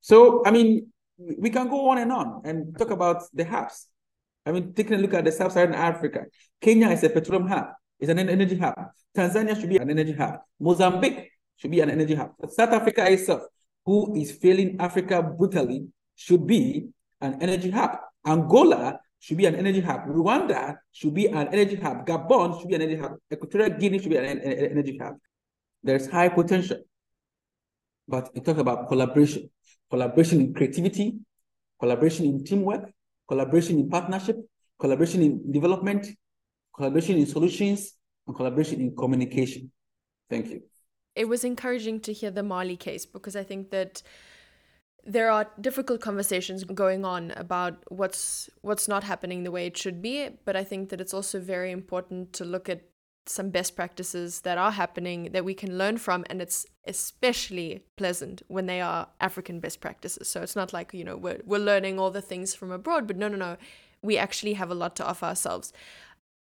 [0.00, 3.88] So, I mean, we can go on and on and talk about the hubs.
[4.46, 6.24] I mean, taking a look at the sub-Saharan Africa,
[6.60, 7.66] Kenya is a petroleum hub,
[7.98, 8.74] it's an energy hub.
[9.16, 10.40] Tanzania should be an energy hub.
[10.60, 12.32] Mozambique should be an energy hub.
[12.48, 13.42] South Africa itself,
[13.86, 16.88] who is failing Africa brutally, should be
[17.20, 17.98] an energy hub.
[18.26, 20.04] Angola should be an energy hub.
[20.06, 22.06] Rwanda should be an energy hub.
[22.06, 23.12] Gabon should be an energy hub.
[23.32, 25.14] Equatorial Guinea should be an, energy hub.
[25.82, 26.80] There's high potential.
[28.06, 29.48] But it talks about collaboration,
[29.88, 31.20] collaboration in creativity,
[31.80, 32.92] collaboration in teamwork,
[33.26, 34.36] collaboration in partnership,
[34.78, 36.06] collaboration in development,
[36.76, 37.94] collaboration in solutions,
[38.26, 39.72] and collaboration in communication.
[40.28, 40.60] Thank you.
[41.16, 44.02] It was encouraging to hear the Mali case because I think that
[45.06, 50.00] there are difficult conversations going on about what's what's not happening the way it should
[50.00, 52.82] be but i think that it's also very important to look at
[53.26, 58.42] some best practices that are happening that we can learn from and it's especially pleasant
[58.48, 60.28] when they are african best practices.
[60.28, 63.16] So it's not like you know we're, we're learning all the things from abroad but
[63.16, 63.56] no no no.
[64.02, 65.72] We actually have a lot to offer ourselves.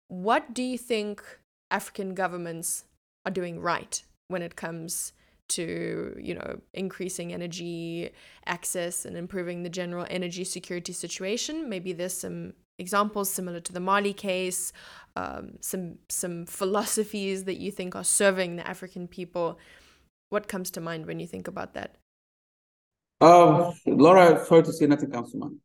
[0.08, 1.22] What do you think
[1.70, 2.84] african governments
[3.24, 5.12] are doing right when it comes
[5.48, 8.10] to you know increasing energy
[8.46, 11.68] access and improving the general energy security situation.
[11.68, 14.72] Maybe there's some examples similar to the mali case
[15.16, 19.58] um, some some philosophies that you think are serving the african people.
[20.28, 21.96] What comes to mind when you think about that?
[23.20, 25.56] Um, laura sorry to say nothing comes to mind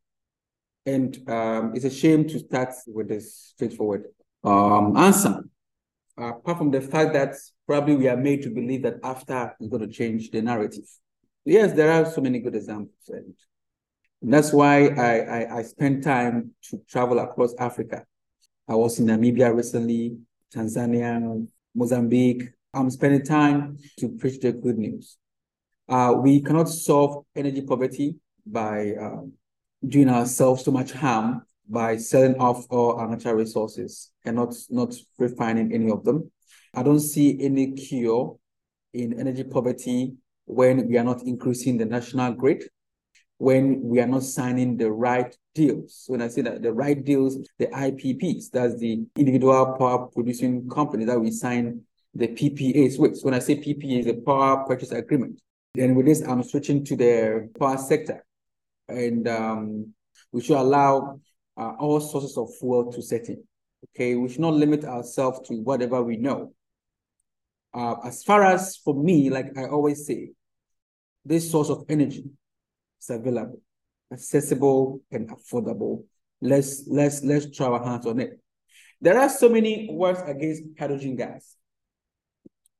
[0.86, 4.06] and um, it's a shame to start with this straightforward
[4.44, 4.96] um,
[6.18, 7.36] answer apart from the fact that
[7.68, 10.86] probably we are made to believe that AFTA is going to change the narrative.
[11.46, 13.10] Yes, there are so many good examples.
[13.10, 18.06] And that's why I, I, I spent time to travel across Africa.
[18.68, 20.18] I was in Namibia recently,
[20.54, 22.44] Tanzania, Mozambique.
[22.74, 25.18] I'm spending time to preach the good news.
[25.90, 29.22] Uh, we cannot solve energy poverty by uh,
[29.86, 34.94] doing ourselves so much harm by selling off all our natural resources and not, not
[35.18, 36.30] refining any of them.
[36.74, 38.38] I don't see any cure
[38.94, 40.16] in energy poverty
[40.46, 42.64] when we are not increasing the national grid,
[43.38, 46.04] when we are not signing the right deals.
[46.08, 51.06] When I say that the right deals, the IPPs, that's the individual power producing company
[51.06, 51.82] that we sign
[52.14, 53.18] the PPAs with.
[53.18, 55.42] So when I say PPA, the power purchase agreement.
[55.78, 58.26] And with this, I'm switching to the power sector.
[58.90, 59.94] And um,
[60.34, 61.20] we should allow
[61.58, 63.44] uh, all sources of fuel to set in.
[63.90, 66.54] Okay, we should not limit ourselves to whatever we know.
[67.74, 70.32] Uh, as far as for me, like I always say,
[71.26, 72.26] this source of energy
[73.02, 73.62] is available,
[74.12, 76.04] accessible, and affordable.
[76.42, 78.40] Let's let's let's try our hands on it.
[79.00, 81.56] There are so many words against hydrogen gas.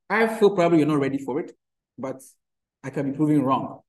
[0.10, 1.52] I feel probably you're not ready for it,
[1.98, 2.22] but
[2.84, 3.82] I can be proven wrong.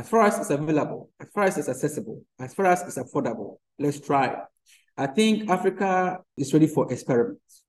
[0.00, 3.58] As far as it's available, as far as it's accessible, as far as it's affordable,
[3.78, 4.34] let's try.
[4.96, 7.62] I think Africa is ready for experiments.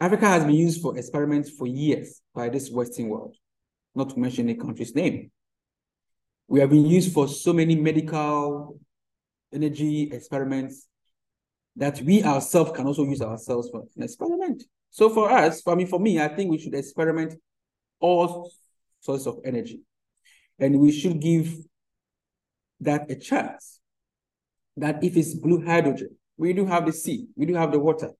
[0.00, 3.36] Africa has been used for experiments for years by this Western world,
[3.94, 5.30] not to mention a country's name.
[6.48, 8.76] We have been used for so many medical
[9.54, 10.88] energy experiments
[11.76, 14.64] that we ourselves can also use ourselves for an experiment.
[14.90, 17.36] So for us, for me, for me, I think we should experiment
[18.00, 18.50] all
[18.98, 19.82] sorts of energy.
[20.60, 21.56] And we should give
[22.80, 23.80] that a chance.
[24.76, 28.12] That if it's blue hydrogen, we do have the sea, we do have the water,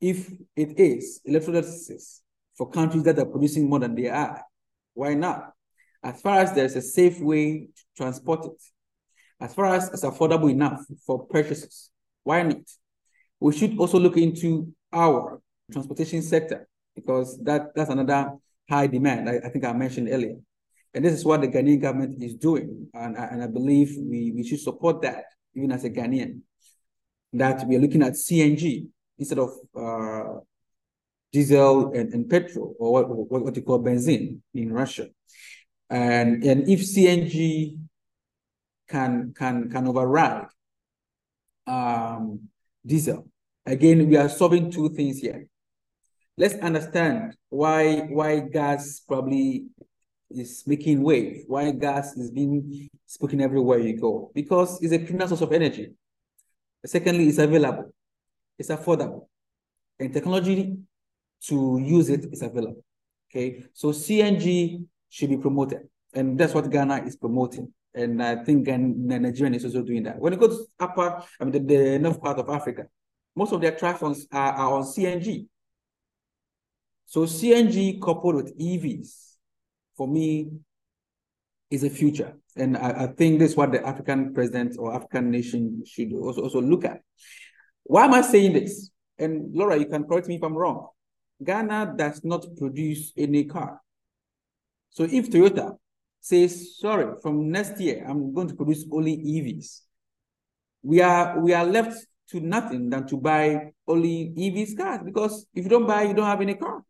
[0.00, 2.22] if it is electrolysis
[2.56, 4.42] for countries that are producing more than they are,
[4.94, 5.52] why not?
[6.02, 8.62] As far as there's a safe way to transport it,
[9.40, 11.90] as far as it's affordable enough for purchases,
[12.24, 12.62] why not?
[13.38, 15.40] We should also look into our
[15.72, 18.32] transportation sector because that, that's another
[18.68, 20.36] high demand I, I think I mentioned earlier.
[20.92, 22.88] And this is what the Ghanaian government is doing.
[22.94, 25.24] And, and I believe we, we should support that,
[25.54, 26.40] even as a Ghanaian,
[27.32, 28.88] that we are looking at CNG,
[29.18, 30.40] instead of uh,
[31.32, 35.08] diesel and, and petrol, or what, what you call benzene in Russia.
[35.88, 37.78] And, and if CNG
[38.88, 40.46] can, can, can override
[41.66, 42.48] um,
[42.84, 43.28] diesel,
[43.66, 45.46] again, we are solving two things here.
[46.36, 49.66] Let's understand why, why gas probably
[50.30, 55.26] is making wave, why gas is being spoken everywhere you go, because it's a cleaner
[55.26, 55.92] source of energy.
[56.84, 57.92] Secondly, it's available
[58.60, 59.26] it's affordable.
[59.98, 60.76] And technology
[61.48, 62.84] to use it is available.
[63.30, 65.88] Okay, so CNG should be promoted.
[66.12, 67.72] And that's what Ghana is promoting.
[67.94, 70.18] And I think Nigeria is also doing that.
[70.18, 72.84] When it goes upper, I mean, the, the north part of Africa,
[73.34, 75.46] most of their attractions are, are on CNG.
[77.06, 79.29] So CNG coupled with EVs,
[80.00, 80.48] for me,
[81.70, 82.32] is a future.
[82.56, 86.40] And I, I think this is what the African president or African nation should also,
[86.40, 87.02] also look at.
[87.82, 88.90] Why am I saying this?
[89.18, 90.88] And Laura, you can correct me if I'm wrong.
[91.44, 93.78] Ghana does not produce any car.
[94.88, 95.76] So if Toyota
[96.18, 99.80] says, sorry, from next year, I'm going to produce only EVs,
[100.82, 105.64] we are we are left to nothing than to buy only EVs cars because if
[105.64, 106.82] you don't buy, you don't have any car.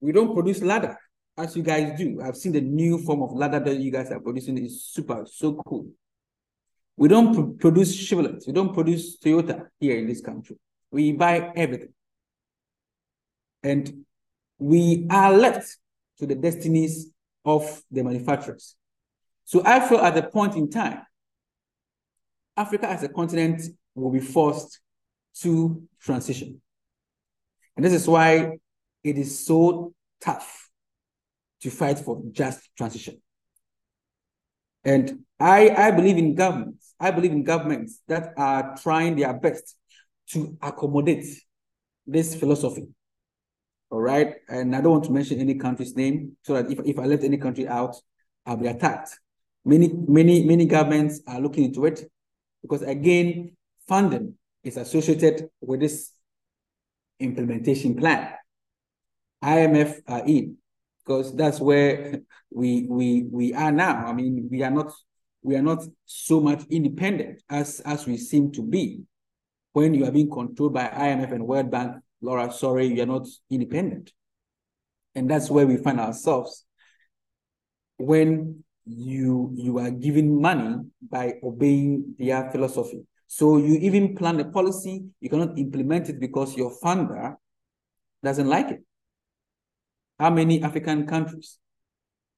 [0.00, 0.96] We don't produce Lada
[1.38, 2.20] as you guys do.
[2.20, 5.54] I've seen the new form of Lada that you guys are producing is super, so
[5.64, 5.88] cool.
[6.96, 8.44] We don't pr produce Chevrolet.
[8.46, 10.56] We don't produce Toyota here in this country.
[10.90, 11.94] We buy everything.
[13.62, 14.04] And
[14.58, 15.76] we are left
[16.18, 17.12] to the destinies
[17.44, 18.74] of the manufacturers.
[19.44, 21.02] So I feel at the point in time,
[22.56, 23.62] Africa as a continent
[23.94, 24.80] will be forced
[25.42, 26.60] to transition.
[27.76, 28.58] And this is why
[29.04, 30.67] it is so tough
[31.62, 33.20] to fight for just transition.
[34.84, 36.94] And I, I believe in governments.
[37.00, 39.76] I believe in governments that are trying their best
[40.30, 41.26] to accommodate
[42.06, 42.88] this philosophy.
[43.90, 44.34] All right.
[44.48, 47.24] And I don't want to mention any country's name so that if, if I let
[47.24, 47.96] any country out,
[48.44, 49.10] I'll be attacked.
[49.64, 52.10] Many, many, many governments are looking into it
[52.62, 53.56] because again,
[53.86, 54.34] funding
[54.64, 56.12] is associated with this
[57.20, 58.32] implementation plan.
[59.42, 60.56] IMF are uh, in
[61.08, 64.06] because that's where we we we are now.
[64.06, 64.92] I mean, we are not
[65.42, 69.00] we are not so much independent as as we seem to be.
[69.72, 74.12] When you are being controlled by IMF and World Bank, Laura, sorry, you're not independent.
[75.14, 76.64] And that's where we find ourselves
[77.96, 83.06] when you you are giving money by obeying their philosophy.
[83.26, 87.36] So you even plan a policy, you cannot implement it because your funder
[88.22, 88.84] doesn't like it.
[90.18, 91.58] How many African countries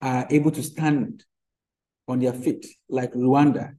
[0.02, 1.24] are able to stand
[2.06, 3.76] on their feet like Rwanda?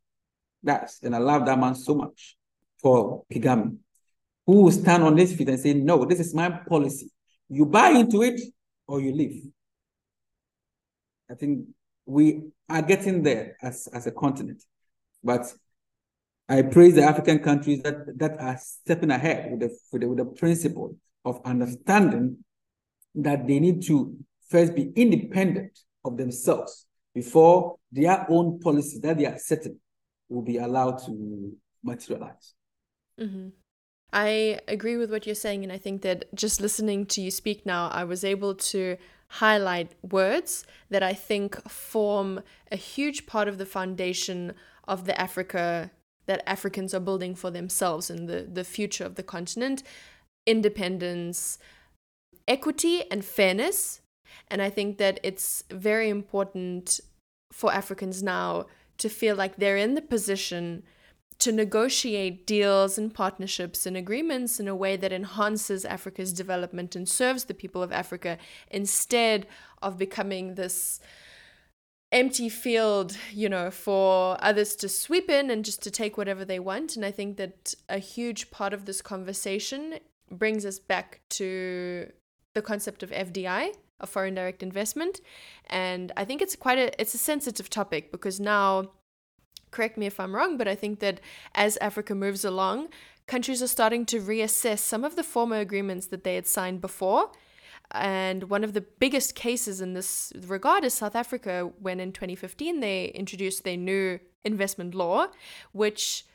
[0.63, 2.37] That's and I love that man so much
[2.81, 3.77] for Kagame,
[4.45, 7.11] who will stand on his feet and say, No, this is my policy.
[7.49, 8.39] You buy into it
[8.87, 9.43] or you leave.
[11.29, 11.67] I think
[12.05, 14.63] we are getting there as, as a continent.
[15.23, 15.53] But
[16.49, 20.17] I praise the African countries that, that are stepping ahead with the, with the, with
[20.17, 22.43] the principle of understanding
[23.15, 24.15] that they need to
[24.49, 29.77] first be independent of themselves before their own policy that they are setting
[30.29, 31.51] will be allowed to
[31.83, 32.53] materialize.
[33.19, 33.49] Mm-hmm.
[34.13, 37.65] I agree with what you're saying, and I think that just listening to you speak
[37.65, 38.97] now, I was able to
[39.27, 42.41] highlight words that I think form
[42.71, 44.53] a huge part of the foundation
[44.87, 45.91] of the Africa
[46.25, 49.83] that Africans are building for themselves and the, the future of the continent
[50.45, 51.57] independence,
[52.47, 54.01] equity, and fairness.
[54.47, 56.99] And I think that it's very important
[57.51, 58.65] for Africans now
[58.97, 60.83] to feel like they're in the position
[61.39, 67.09] to negotiate deals and partnerships and agreements in a way that enhances Africa's development and
[67.09, 68.37] serves the people of Africa
[68.69, 69.47] instead
[69.81, 70.99] of becoming this
[72.11, 76.59] empty field, you know, for others to sweep in and just to take whatever they
[76.59, 76.95] want.
[76.95, 79.95] And I think that a huge part of this conversation
[80.29, 82.11] brings us back to
[82.53, 85.21] the concept of FDI, of foreign direct investment.
[85.67, 88.91] And I think it's quite a it's a sensitive topic because now
[89.71, 91.21] correct me if I'm wrong, but I think that
[91.55, 92.89] as Africa moves along,
[93.25, 97.31] countries are starting to reassess some of the former agreements that they had signed before.
[97.93, 102.79] And one of the biggest cases in this regard is South Africa, when in 2015
[102.79, 105.27] they introduced their new investment law,
[105.71, 106.25] which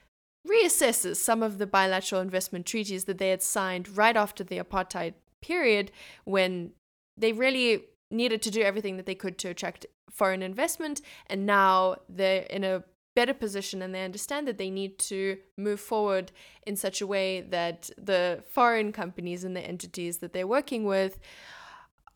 [0.47, 5.15] reassesses some of the bilateral investment treaties that they had signed right after the apartheid
[5.41, 5.91] period,
[6.25, 6.73] when
[7.17, 11.01] they really needed to do everything that they could to attract foreign investment.
[11.27, 12.85] And now they're in a
[13.15, 16.31] better position and they understand that they need to move forward
[16.67, 21.19] in such a way that the foreign companies and the entities that they're working with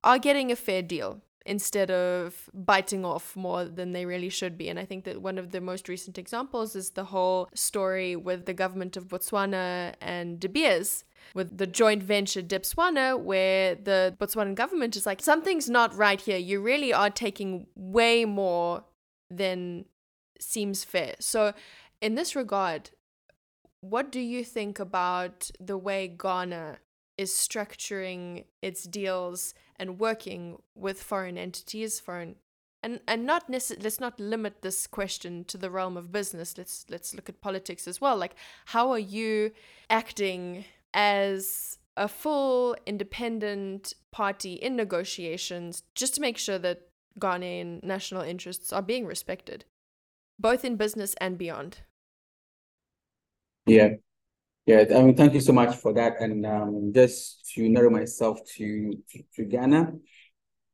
[0.05, 4.69] are getting a fair deal instead of biting off more than they really should be.
[4.69, 8.45] And I think that one of the most recent examples is the whole story with
[8.45, 11.05] the government of Botswana and De Beers
[11.35, 16.39] with the joint venture Debswana, where the Botswanan government is like, something's not right here.
[16.39, 18.85] You really are taking way more
[19.31, 19.85] than
[20.39, 21.15] seems fair.
[21.21, 21.53] So,
[22.01, 22.91] in this regard,
[23.81, 26.79] what do you think about the way Ghana
[27.17, 32.37] is structuring its deals and working with foreign entities, foreign
[32.83, 36.57] and and not necessarily let's not limit this question to the realm of business.
[36.57, 38.17] Let's let's look at politics as well.
[38.17, 38.35] Like
[38.67, 39.53] how are you
[39.89, 40.65] acting
[40.95, 46.89] as a full independent party in negotiations just to make sure that
[47.19, 49.65] Ghanaian national interests are being respected?
[50.41, 51.79] both in business and beyond.
[53.67, 53.91] Yeah.
[54.67, 56.21] Yeah, I mean, thank you so much for that.
[56.21, 59.93] And um, just to narrow myself to, to, to Ghana,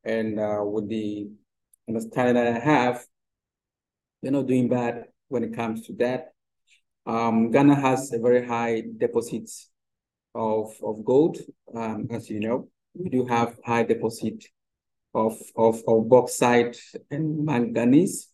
[0.04, 1.28] and uh, with the
[1.88, 3.04] understanding that I have,
[4.22, 6.32] they're not doing bad when it comes to that.
[7.06, 9.48] Um, Ghana has a very high deposit
[10.36, 11.38] of, of gold,
[11.74, 12.68] um, as you know.
[12.94, 14.44] We do have high deposit
[15.14, 16.78] of, of, of bauxite
[17.10, 18.28] and manganese.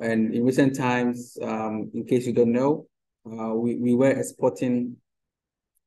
[0.00, 2.86] And in recent times, um, in case you don't know,
[3.26, 4.96] uh, we, we were exporting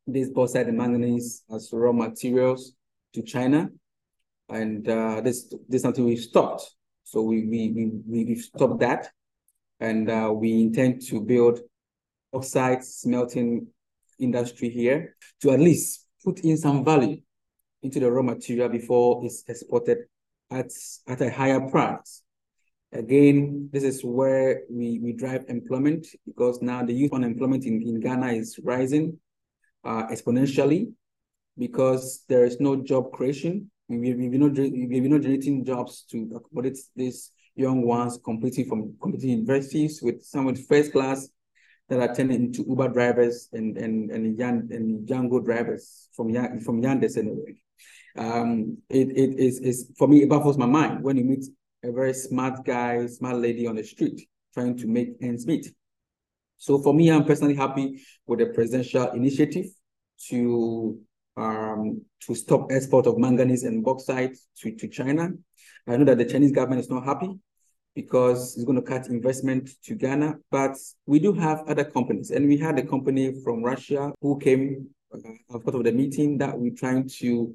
[0.07, 2.73] this bauxite and manganese as raw materials
[3.13, 3.69] to China.
[4.49, 6.69] And uh, this, this is something we've stopped.
[7.03, 7.71] So we, we,
[8.07, 9.09] we, we've stopped that.
[9.79, 11.59] And uh, we intend to build
[12.31, 13.67] bauxite smelting
[14.21, 17.17] industry here to at least put in some value
[17.83, 19.99] into the raw material before it's exported
[20.51, 20.71] at,
[21.07, 22.21] at a higher price.
[22.93, 27.99] Again, this is where we, we drive employment because now the youth unemployment in, in
[28.01, 29.17] Ghana is rising
[29.83, 30.91] uh, exponentially
[31.57, 33.71] because there is no job creation.
[33.87, 38.95] We, we, we're, not, we're not generating jobs to accommodate these young ones completing from
[39.01, 41.29] competing universities with some with first class
[41.91, 46.81] that are turning into Uber drivers and and and young and Yango drivers from from
[46.81, 47.55] Yandex anyway.
[48.17, 51.43] Um, it it is is for me it baffles my mind when you meet
[51.83, 54.21] a very smart guy, smart lady on the street
[54.53, 55.67] trying to make ends meet.
[56.57, 59.65] So for me, I'm personally happy with the presidential initiative
[60.29, 60.97] to
[61.35, 65.31] um, to stop export of manganese and bauxite to, to China.
[65.87, 67.37] I know that the Chinese government is not happy
[67.95, 72.31] because it's going to cut investment to Ghana, but we do have other companies.
[72.31, 75.17] And we had a company from Russia who came uh,
[75.55, 77.53] as part of the meeting that we're trying to,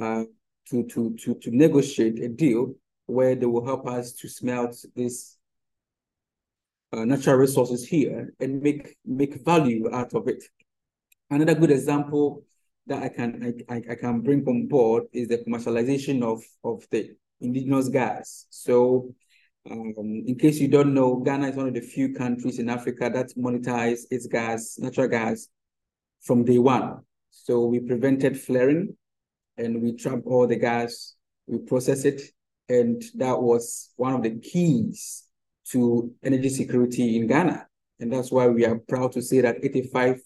[0.00, 0.24] uh,
[0.70, 2.74] to, to, to, to negotiate a deal
[3.06, 5.36] where they will help us to smelt this
[6.92, 10.44] uh, natural resources here and make make value out of it.
[11.30, 12.44] Another good example
[12.86, 17.10] that I can I, I, can bring on board is the commercialization of of the
[17.40, 18.46] indigenous gas.
[18.50, 19.14] So
[19.70, 23.10] um, in case you don't know, Ghana is one of the few countries in Africa
[23.12, 25.48] that monetize its gas, natural gas,
[26.20, 27.00] from day one.
[27.30, 28.96] So we prevented flaring
[29.56, 31.14] and we trap all the gas,
[31.46, 32.22] we process it,
[32.68, 35.24] and that was one of the keys
[35.70, 37.66] to energy security in Ghana.
[38.00, 40.20] And that's why we are proud to say that 85%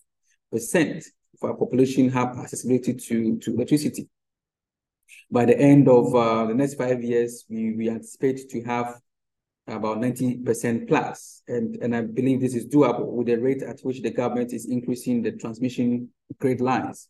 [1.34, 4.08] of our population have accessibility to, to electricity.
[5.30, 9.00] By the end of uh, the next five years, we, we anticipate to have
[9.66, 11.42] about 90% plus.
[11.48, 14.66] And, and I believe this is doable with the rate at which the government is
[14.66, 16.08] increasing the transmission
[16.38, 17.08] grid lines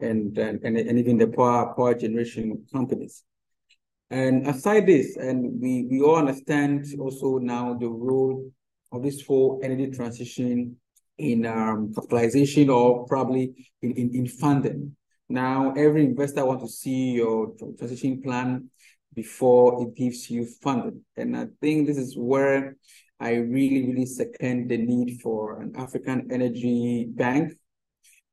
[0.00, 3.22] and, and, and, even the power, power generation companies.
[4.10, 8.50] And aside this, and we, we all understand also now the role
[8.92, 10.76] of this whole energy transition
[11.18, 14.94] in um, capitalization or probably in, in, in funding.
[15.28, 18.68] Now, every investor wants to see your transition plan
[19.14, 21.02] before it gives you funding.
[21.16, 22.76] And I think this is where
[23.20, 27.54] I really, really second the need for an African energy bank,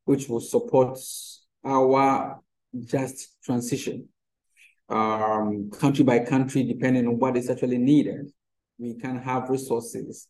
[0.05, 0.97] which will support
[1.63, 2.41] our
[2.86, 4.07] just transition
[4.89, 8.32] um, country by country, depending on what is actually needed.
[8.77, 10.27] We can have resources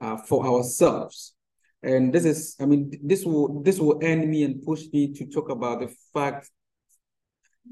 [0.00, 1.34] uh, for ourselves.
[1.82, 5.26] And this is, I mean, this will this will end me and push me to
[5.26, 6.50] talk about the fact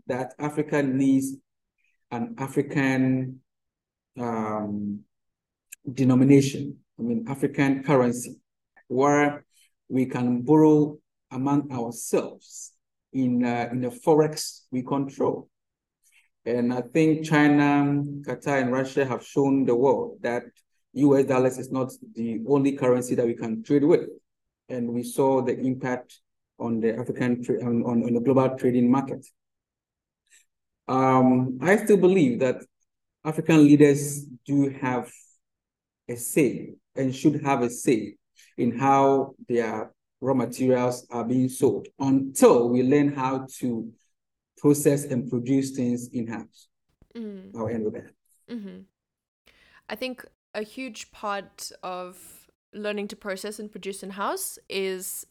[0.06, 1.36] that Africa needs
[2.12, 3.40] an African
[4.20, 5.00] um,
[5.90, 8.36] denomination, I mean, African currency,
[8.88, 9.44] where
[9.88, 10.98] we can borrow
[11.30, 12.72] among ourselves
[13.12, 15.48] in, uh, in the forex we control.
[16.44, 20.42] And I think China, Qatar, and Russia have shown the world that
[20.94, 24.08] US dollars is not the only currency that we can trade with.
[24.68, 26.20] And we saw the impact
[26.58, 29.24] on the African on, on, on the global trading market.
[30.92, 32.56] Um, I still believe that
[33.24, 35.10] African leaders do have
[36.06, 38.16] a say and should have a say
[38.58, 39.90] in how their
[40.20, 43.90] raw materials are being sold until we learn how to
[44.58, 46.68] process and produce things in house.
[47.16, 47.56] Mm.
[47.56, 48.12] I'll end with that.
[48.50, 48.80] Mm-hmm.
[49.88, 52.18] I think a huge part of
[52.74, 55.26] learning to process and produce in house is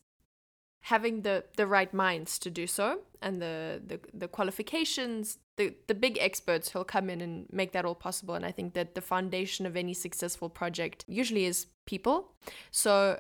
[0.81, 5.93] having the the right minds to do so and the the, the qualifications the the
[5.93, 8.35] big experts who'll come in and make that all possible.
[8.35, 12.31] And i think that the foundation of any successful project usually is people.
[12.71, 13.19] So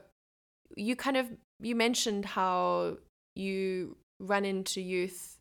[0.75, 1.27] you kind of
[1.59, 2.97] you mentioned how
[3.35, 5.37] you run into youth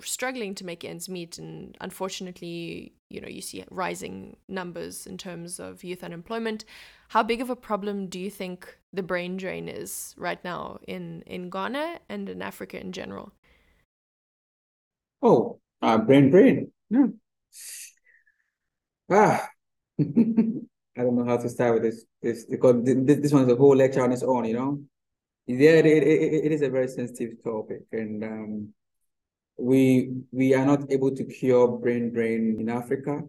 [0.00, 1.38] struggling to make ends meet.
[1.38, 6.64] And unfortunately you know you see rising numbers in terms of youth unemployment.
[7.08, 11.22] How big of a problem do you think the brain drain is right now in
[11.26, 13.32] in Ghana and in Africa in general
[15.22, 17.06] oh uh, brain drain yeah.
[19.10, 19.48] ah
[20.00, 23.56] I don't know how to start with this this because this, this one is a
[23.56, 24.80] whole lecture on its own you know
[25.46, 28.74] yeah it, it, it is a very sensitive topic and um
[29.58, 33.22] we we are not able to cure brain drain in Africa,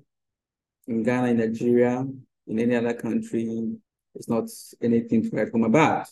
[0.87, 2.05] in Ghana, in Nigeria.
[2.47, 3.77] in any other country.
[4.15, 4.49] It's not
[4.81, 6.07] anything to write home about.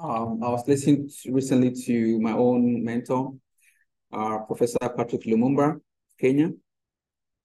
[0.00, 3.34] Um, I was listening to, recently to my own mentor,
[4.14, 5.80] uh, Professor Patrick Lumumba,
[6.18, 6.52] Kenya,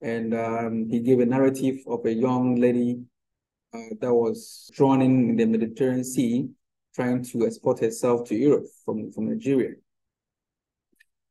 [0.01, 3.01] and um, he gave a narrative of a young lady
[3.73, 6.47] uh, that was drowning in the Mediterranean Sea,
[6.95, 9.75] trying to export herself to Europe from, from Nigeria.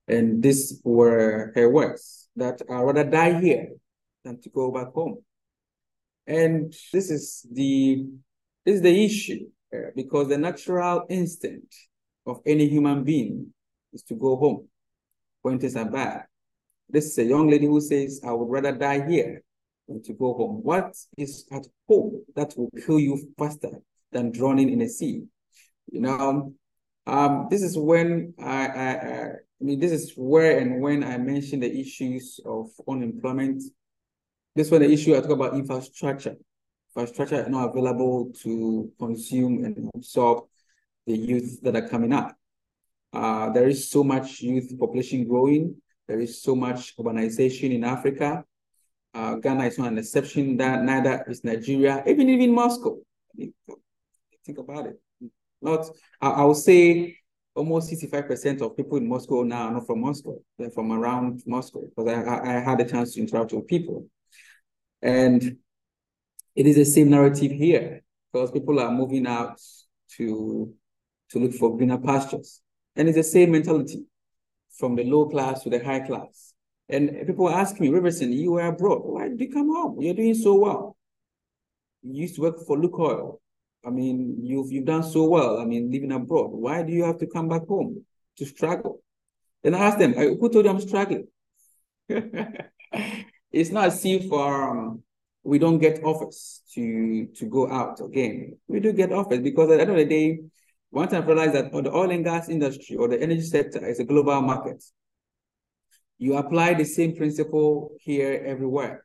[0.06, 3.68] And these were her words that I rather die here
[4.24, 5.18] than to go back home.
[6.26, 8.06] And this is the
[8.64, 11.74] this is the issue uh, because the natural instinct
[12.26, 13.52] of any human being
[13.92, 14.68] is to go home
[15.42, 16.24] things are bad.
[16.88, 19.42] This is a young lady who says, I would rather die here
[19.86, 20.60] than to go home.
[20.62, 23.80] What is at home that will kill you faster
[24.12, 25.24] than drowning in a sea?
[25.90, 26.54] You know,
[27.06, 29.30] um, this is when I, I, I,
[29.60, 33.62] mean, this is where and when I mentioned the issues of unemployment.
[34.54, 36.36] This is when the issue I talk about infrastructure.
[36.94, 40.44] Infrastructure not available to consume and absorb
[41.06, 42.37] the youth that are coming up.
[43.12, 45.74] Uh, there is so much youth population growing.
[46.06, 48.44] There is so much urbanization in Africa.
[49.14, 50.56] Uh, Ghana is not an exception.
[50.56, 52.98] That neither is Nigeria, even even Moscow.
[53.36, 55.00] think about it.
[55.60, 55.86] Not,
[56.20, 57.16] I, I would say
[57.54, 60.38] almost 65% of people in Moscow now are not from Moscow.
[60.58, 64.06] They're from around Moscow because I, I, I had a chance to interact with people.
[65.02, 65.58] And
[66.54, 68.02] it is the same narrative here
[68.32, 69.60] because people are moving out
[70.16, 70.72] to,
[71.30, 72.60] to look for greener pastures.
[72.96, 74.04] And it's the same mentality
[74.78, 76.54] from the low class to the high class.
[76.88, 79.02] And people ask me, Riverson, you were abroad.
[79.04, 80.00] Why did you come home?
[80.00, 80.96] You're doing so well.
[82.02, 83.38] You used to work for Lukoil.
[83.84, 85.58] I mean, you've you've done so well.
[85.58, 86.50] I mean, living abroad.
[86.50, 88.04] Why do you have to come back home
[88.38, 89.02] to struggle?
[89.62, 91.26] Then I ask them, who told you I'm struggling?
[92.08, 95.02] it's not as if um,
[95.42, 98.56] we don't get offers to to go out again.
[98.66, 100.40] We do get offers because at the end of the day,
[100.90, 104.04] once I've realized that the oil and gas industry or the energy sector is a
[104.04, 104.82] global market,
[106.18, 109.04] you apply the same principle here everywhere.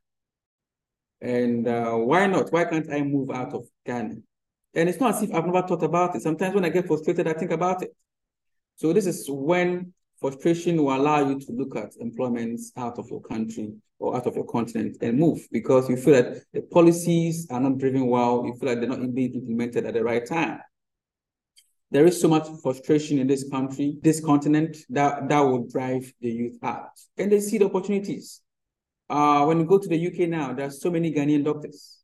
[1.22, 2.52] And uh, why not?
[2.52, 4.16] Why can't I move out of Ghana?
[4.76, 6.22] And it's not as if I've never thought about it.
[6.22, 7.96] Sometimes when I get frustrated, I think about it.
[8.76, 13.22] So this is when frustration will allow you to look at employments out of your
[13.22, 17.60] country or out of your continent and move because you feel that the policies are
[17.60, 18.44] not driven well.
[18.46, 20.60] You feel like they're not being implemented at the right time.
[21.94, 26.32] There is so much frustration in this country, this continent, that, that will drive the
[26.32, 26.90] youth out.
[27.20, 28.42] And they see the opportunities.
[29.08, 32.00] Uh, when you go to the UK now, there are so many Ghanaian doctors.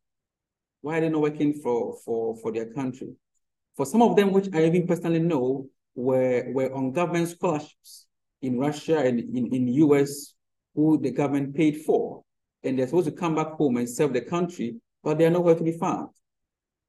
[0.81, 3.15] Why are they not working for, for, for their country?
[3.75, 5.65] For some of them, which I even personally know,
[5.95, 8.05] were, were on government scholarships
[8.43, 10.35] in Russia and in, in the US,
[10.75, 12.21] who the government paid for.
[12.63, 15.55] And they're supposed to come back home and serve the country, but they are nowhere
[15.55, 16.09] to be found.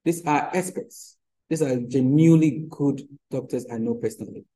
[0.05, 1.16] These are experts
[1.51, 4.46] these are genuinely good doctors I know personally.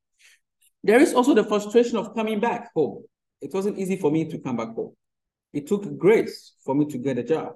[0.81, 3.03] There is also the frustration of coming back home.
[3.41, 4.93] It wasn't easy for me to come back home.
[5.51, 7.55] It took grace for me to get a job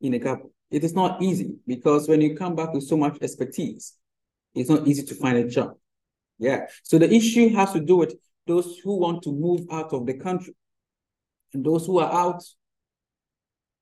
[0.00, 0.52] in a couple.
[0.70, 3.94] It is not easy because when you come back with so much expertise,
[4.54, 5.74] it's not easy to find a job.
[6.38, 6.66] Yeah.
[6.82, 8.14] So the issue has to do with
[8.46, 10.54] those who want to move out of the country
[11.52, 12.42] and those who are out,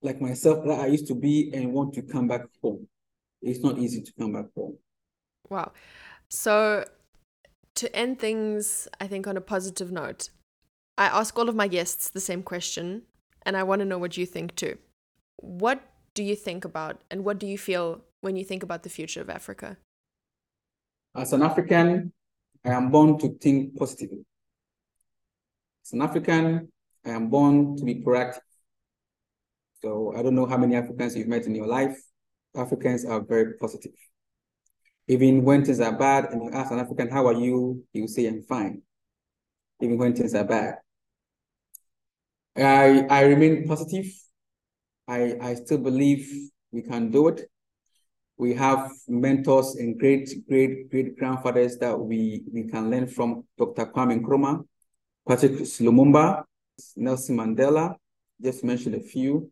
[0.03, 2.89] like myself, that I used to be, and want to come back home
[3.43, 4.79] it's not easy to come back home.
[5.49, 5.73] Wow.
[6.29, 6.85] So,
[7.77, 10.31] to end things, I think on a positive note,
[10.97, 13.03] I ask all of my guests the same question,
[13.43, 14.79] and I want to know what you think too.
[15.37, 15.81] What
[16.15, 19.21] do you think about, and what do you feel when you think about the future
[19.21, 19.77] of Africa?
[21.15, 22.13] As an African,
[22.65, 24.25] I am born to think positively.
[25.85, 26.71] As an African,
[27.07, 28.41] I am born to be proactive.
[29.81, 31.99] So I don't know how many Africans you've met in your life.
[32.59, 33.93] Africans are very positive.
[35.07, 37.85] Even when things are bad and you ask an African, how are you?
[37.95, 38.83] Will say, I'm fine.
[39.81, 40.75] Even when things are bad.
[42.57, 44.07] I, I remain positive.
[45.07, 46.31] I, I still believe
[46.73, 47.49] we can do it.
[48.37, 53.87] We have mentors and great, great, great grandfathers that we, we can learn from Dr.
[53.87, 54.65] Kwame Nkrumah,
[55.27, 56.45] Patrick Lumumba,
[56.97, 57.95] Nelson Mandela,
[58.41, 59.51] just mention a few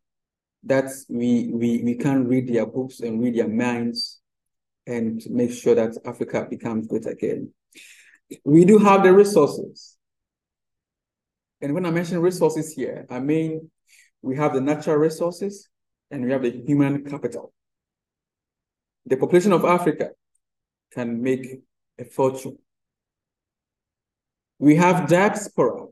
[0.65, 4.21] that we, we, we can read their books and read their minds
[4.87, 7.53] and make sure that Africa becomes great again.
[8.45, 9.97] We do have the resources.
[11.61, 13.71] And when I mention resources here, I mean
[14.23, 15.69] we have the natural resources
[16.11, 17.53] and we have the human capital.
[19.07, 20.11] The population of Africa
[20.93, 21.61] can make
[21.99, 22.59] a fortune.
[24.59, 25.87] We have diaspora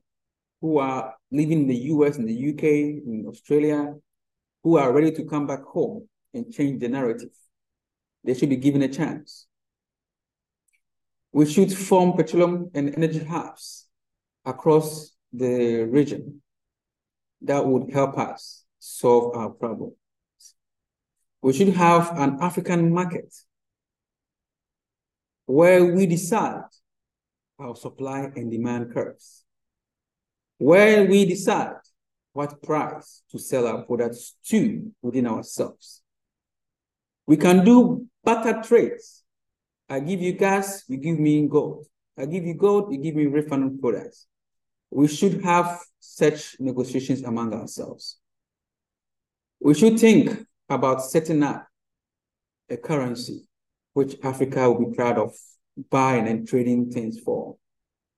[0.61, 3.95] who are living in the US, in the UK, in Australia,
[4.65, 7.29] who are ready to come back home and change the narrative.
[8.25, 9.47] They should be given a chance.
[11.33, 13.87] We should form petroleum and energy hubs
[14.45, 16.41] across the region
[17.43, 19.93] that would help us solve our problem.
[21.43, 23.35] We should have an African market
[25.45, 26.63] where we decide
[27.59, 29.45] our supply and demand curves,
[30.57, 31.84] where we decide
[32.35, 36.03] what price to sell our products to within ourselves.
[37.27, 39.23] We can do barter trades.
[39.89, 41.87] I give you gas, you give me gold.
[42.19, 44.27] I give you gold, you give me refined products.
[44.91, 48.19] We should have such negotiations among ourselves.
[49.61, 51.67] We should think about setting up
[52.69, 53.47] a currency
[53.93, 55.35] which Africa will be proud of
[55.89, 57.57] buying and trading things for.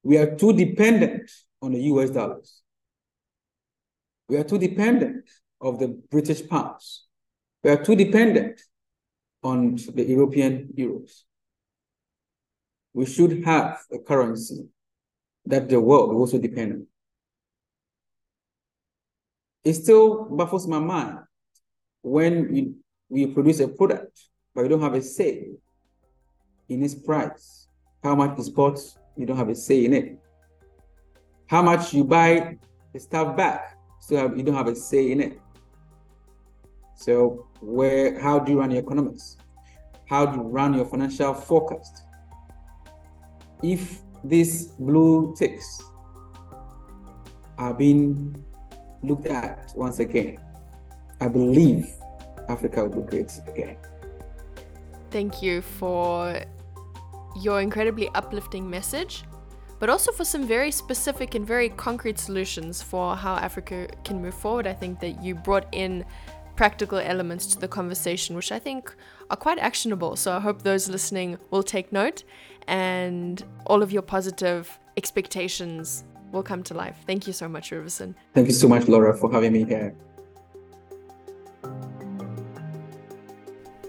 [0.03, 2.63] We are too dependent on the US dollars.
[4.29, 5.29] We are too dependent
[5.61, 7.07] of the British pounds.
[7.63, 8.61] We are too dependent
[9.43, 11.23] on the European euros.
[12.93, 14.69] We should have a currency
[15.47, 16.87] that the world will also depend on.
[19.65, 21.19] It still baffles my mind
[22.03, 22.73] when we,
[23.09, 24.19] we produce a product,
[24.55, 25.49] but we don't have a say
[26.69, 27.69] in its price.
[28.03, 28.81] How much is bought,
[29.17, 30.19] you don't have a say in it.
[31.47, 32.59] How much you buy
[32.93, 35.41] the stuff back, still have, you don't have a say in it.
[36.95, 39.37] So where how do you run your economics?
[40.07, 42.03] How do you run your financial forecast?
[43.63, 45.83] If these blue ticks
[47.59, 48.45] are being
[49.03, 50.39] looked at once again,
[51.21, 51.89] I believe
[52.49, 53.77] Africa will be great again.
[55.11, 56.41] Thank you for
[57.41, 59.25] your incredibly uplifting message,
[59.79, 64.35] but also for some very specific and very concrete solutions for how Africa can move
[64.35, 64.67] forward.
[64.67, 66.05] I think that you brought in
[66.57, 68.95] practical elements to the conversation, which I think
[69.31, 70.17] are quite actionable.
[70.17, 72.25] So I hope those listening will take note
[72.67, 76.97] and all of your positive expectations will come to life.
[77.07, 78.15] Thank you so much, Riverson.
[78.35, 79.95] Thank you so much, Laura, for having me here.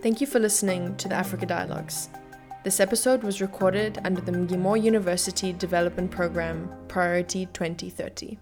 [0.02, 2.10] Thank you for listening to the Africa Dialogues.
[2.68, 8.38] This episode was recorded under the Mgimo University Development Program Priority 2030.